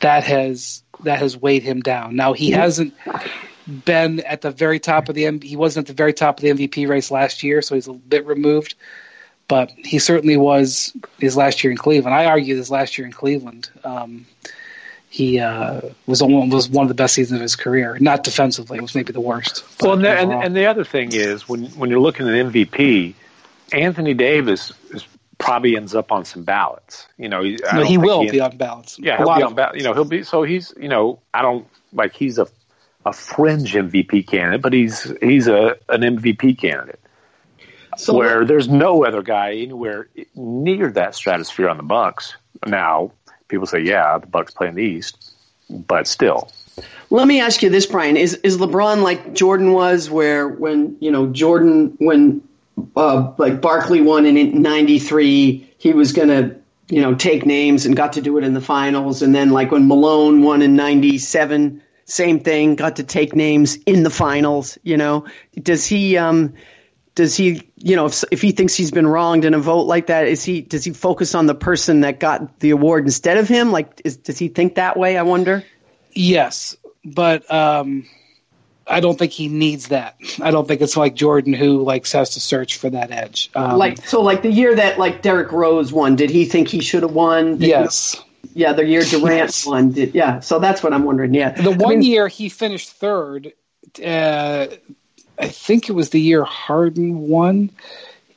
[0.00, 2.16] That has that has weighed him down.
[2.16, 2.94] Now he hasn't
[3.84, 6.50] been at the very top of the he wasn't at the very top of the
[6.50, 8.74] MVP race last year, so he's a bit removed
[9.52, 12.14] but he certainly was his last year in Cleveland.
[12.14, 14.24] I argue his last year in Cleveland, um,
[15.12, 17.98] he uh, was one, was one of the best seasons of his career.
[18.00, 19.62] Not defensively, it was maybe the worst.
[19.82, 23.12] Well, and the, and, and the, other thing is when when you're looking at MVP,
[23.74, 25.06] Anthony Davis is
[25.36, 27.06] probably ends up on some ballots.
[27.18, 28.98] You know, no, he will he, be on ballots.
[28.98, 29.76] Yeah, he'll be on ballots.
[29.76, 32.46] You know, he'll be so he's you know I don't like he's a
[33.04, 37.00] a fringe MVP candidate, but he's he's a an MVP candidate.
[37.98, 42.34] So where there's no other guy anywhere near that stratosphere on the Bucks.
[42.64, 43.12] Now,
[43.52, 45.32] people say, yeah, the Bucks play in the East,
[45.68, 46.50] but still.
[47.10, 51.10] Let me ask you this, Brian: Is is LeBron like Jordan was, where when you
[51.10, 52.40] know Jordan when
[52.96, 56.56] uh, like Barkley won in '93, he was to
[56.88, 59.70] you know take names and got to do it in the finals, and then like
[59.70, 64.78] when Malone won in '97, same thing, got to take names in the finals.
[64.82, 65.26] You know,
[65.60, 66.16] does he?
[66.16, 66.54] Um,
[67.14, 70.06] does he you know, if, if he thinks he's been wronged in a vote like
[70.06, 73.48] that, is he does he focus on the person that got the award instead of
[73.48, 73.72] him?
[73.72, 75.18] Like, is, does he think that way?
[75.18, 75.64] I wonder.
[76.12, 78.06] Yes, but um,
[78.86, 80.16] I don't think he needs that.
[80.40, 83.50] I don't think it's like Jordan who like has to search for that edge.
[83.54, 86.80] Um, like so, like the year that like Derrick Rose won, did he think he
[86.80, 87.58] should have won?
[87.58, 88.14] Did yes.
[88.14, 88.20] He,
[88.54, 89.66] yeah, the year Durant Yes.
[89.66, 89.92] won.
[89.92, 91.32] Did, yeah, so that's what I'm wondering.
[91.32, 93.52] Yeah, The I one mean, year he finished third,
[94.04, 94.66] uh,
[95.38, 97.70] I think it was the year Harden won,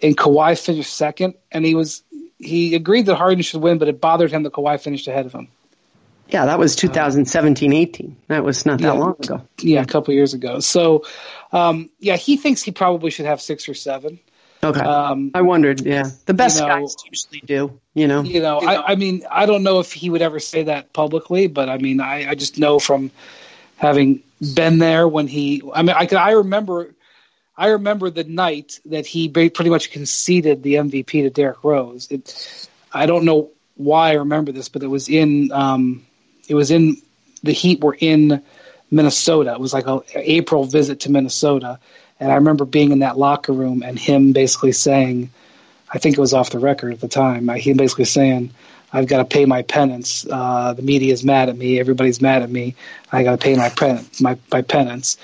[0.01, 2.03] and Kawhi finished second, and he was
[2.39, 5.33] he agreed that Harden should win, but it bothered him that Kawhi finished ahead of
[5.33, 5.47] him.
[6.27, 8.15] Yeah, that was 2017-18.
[8.27, 8.99] That was not that Yeah.
[8.99, 9.41] long ago.
[9.61, 10.59] Yeah, a couple years ago.
[10.59, 11.05] So,
[11.51, 14.19] um, yeah, he thinks he probably should have six or seven.
[14.63, 14.79] Okay.
[14.79, 15.81] Um, I wondered.
[15.81, 17.79] Yeah, the best know- guys usually do.
[17.93, 18.23] You know.
[18.23, 21.47] you know, I, I mean, I don't know if he would ever say that publicly,
[21.47, 23.11] but I mean, I, I just know from
[23.77, 25.61] having been there when he.
[25.73, 26.93] I mean, I could, I remember,
[27.57, 32.07] I remember the night that he pretty much conceded the MVP to Derrick Rose.
[32.11, 36.05] It, I don't know why I remember this, but it was in, um,
[36.47, 36.97] it was in
[37.43, 38.43] the Heat were in
[38.91, 39.53] Minnesota.
[39.53, 41.79] It was like a April visit to Minnesota,
[42.19, 45.31] and I remember being in that locker room and him basically saying.
[45.87, 47.47] I think it was off the record at the time.
[47.47, 48.51] He basically saying,
[48.95, 50.25] "I've got to pay my penance.
[50.29, 51.79] Uh, the media is mad at me.
[51.79, 52.75] Everybody's mad at me.
[53.11, 55.17] I got to pay my pen- my my penance."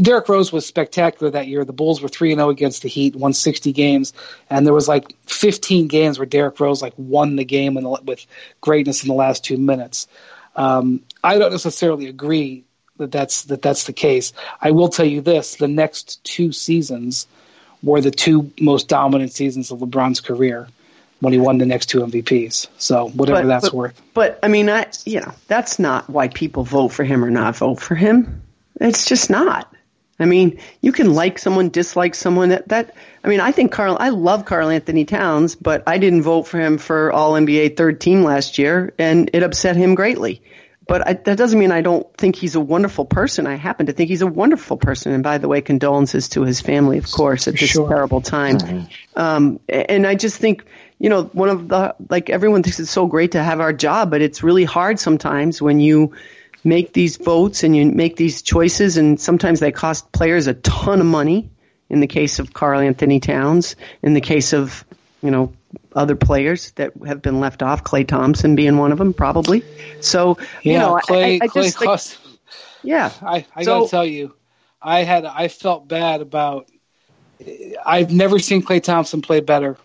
[0.00, 1.64] Derrick Rose was spectacular that year.
[1.64, 4.12] The Bulls were three and zero against the Heat, won sixty games,
[4.48, 8.24] and there was like fifteen games where Derrick Rose like won the game the, with
[8.60, 10.06] greatness in the last two minutes.
[10.54, 12.64] Um, I don't necessarily agree
[12.98, 14.32] that that's that that's the case.
[14.60, 17.26] I will tell you this: the next two seasons
[17.82, 20.68] were the two most dominant seasons of LeBron's career
[21.22, 22.66] when he won the next two MVPs.
[22.78, 24.02] So whatever But- that's but- worth.
[24.12, 27.56] But I mean, I you know that's not why people vote for him or not
[27.56, 28.42] vote for him.
[28.80, 29.72] It's just not.
[30.20, 32.50] I mean, you can like someone, dislike someone.
[32.50, 32.94] That that
[33.24, 33.96] I mean, I think Carl.
[33.98, 38.00] I love Carl Anthony Towns, but I didn't vote for him for All NBA third
[38.00, 40.42] team last year, and it upset him greatly.
[40.86, 43.46] But I, that doesn't mean I don't think he's a wonderful person.
[43.46, 45.12] I happen to think he's a wonderful person.
[45.12, 47.88] And by the way, condolences to his family, of course, at this Sure.
[47.88, 48.88] terrible time.
[49.14, 50.64] Um, and I just think,
[51.02, 54.08] you know, one of the, like everyone thinks it's so great to have our job,
[54.08, 56.14] but it's really hard sometimes when you
[56.62, 61.00] make these votes and you make these choices and sometimes they cost players a ton
[61.00, 61.50] of money
[61.90, 64.84] in the case of Carl Anthony Towns, in the case of,
[65.24, 65.52] you know,
[65.92, 69.64] other players that have been left off, Klay Thompson being one of them, probably.
[70.00, 71.40] So, Yeah, you know, Klay.
[71.42, 72.00] I, I, Klay just, like,
[72.84, 73.10] yeah.
[73.22, 74.36] I, I So- gotta tell you,
[74.80, 76.68] I had I felt bad about.
[77.84, 79.76] I've never seen Klay Thompson play better.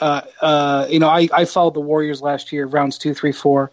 [0.00, 3.70] Uh, uh, you know, I, I followed the Warriors last year, rounds two, three, four.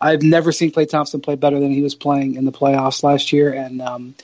[0.00, 3.32] I've never seen Klay Thompson play better than he was playing in the playoffs last
[3.32, 4.14] year, and um,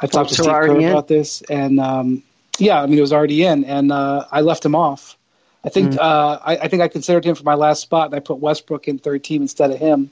[0.00, 2.22] I've talked to Steve Kerr about this, and um,
[2.58, 5.16] yeah, I mean it was already in, and uh, I left him off.
[5.64, 5.98] I think Mm.
[5.98, 8.86] uh, I, I think I considered him for my last spot, and I put Westbrook
[8.86, 10.10] in third team instead of him,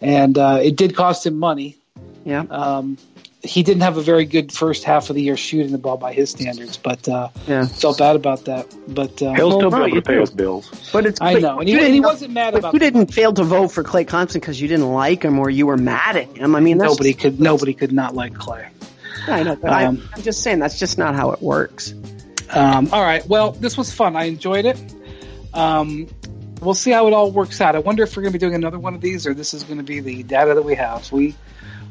[0.00, 1.76] and uh, it did cost him money.
[2.24, 2.44] Yeah.
[2.48, 2.96] Um,
[3.44, 6.12] he didn't have a very good first half of the year shooting the ball by
[6.12, 7.66] his standards, but uh, Yeah.
[7.66, 8.72] felt bad about that.
[8.86, 10.90] But uh, He'll still no, be able to pay his bills.
[10.92, 12.78] But it's I but know, and he, and he didn't- wasn't mad But about you
[12.78, 15.76] didn't fail to vote for Klay Thompson because you didn't like him or you were
[15.76, 16.54] mad at him.
[16.54, 18.68] I mean, that's Nobody could nobody could not like Klay.
[19.26, 21.94] I know, but Um, I'm, I'm just saying that's just not how it works.
[22.50, 24.14] Um, all right, well, this was fun.
[24.14, 24.78] I enjoyed it.
[25.54, 26.06] Um,
[26.60, 27.74] we'll see how it all works out.
[27.74, 29.64] I wonder if we're going to be doing another one of these, or this is
[29.64, 31.10] going to be the data that we have.
[31.12, 31.34] We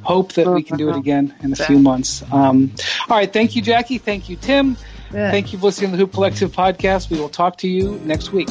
[0.04, 2.24] hope that we can do it again in a few months.
[2.32, 2.72] Um,
[3.10, 3.98] all right, thank you, Jackie.
[3.98, 4.78] Thank you, Tim.
[5.14, 5.30] Yeah.
[5.32, 7.10] Thank you for listening to the Hoop Collective podcast.
[7.10, 8.50] We will talk to you next week.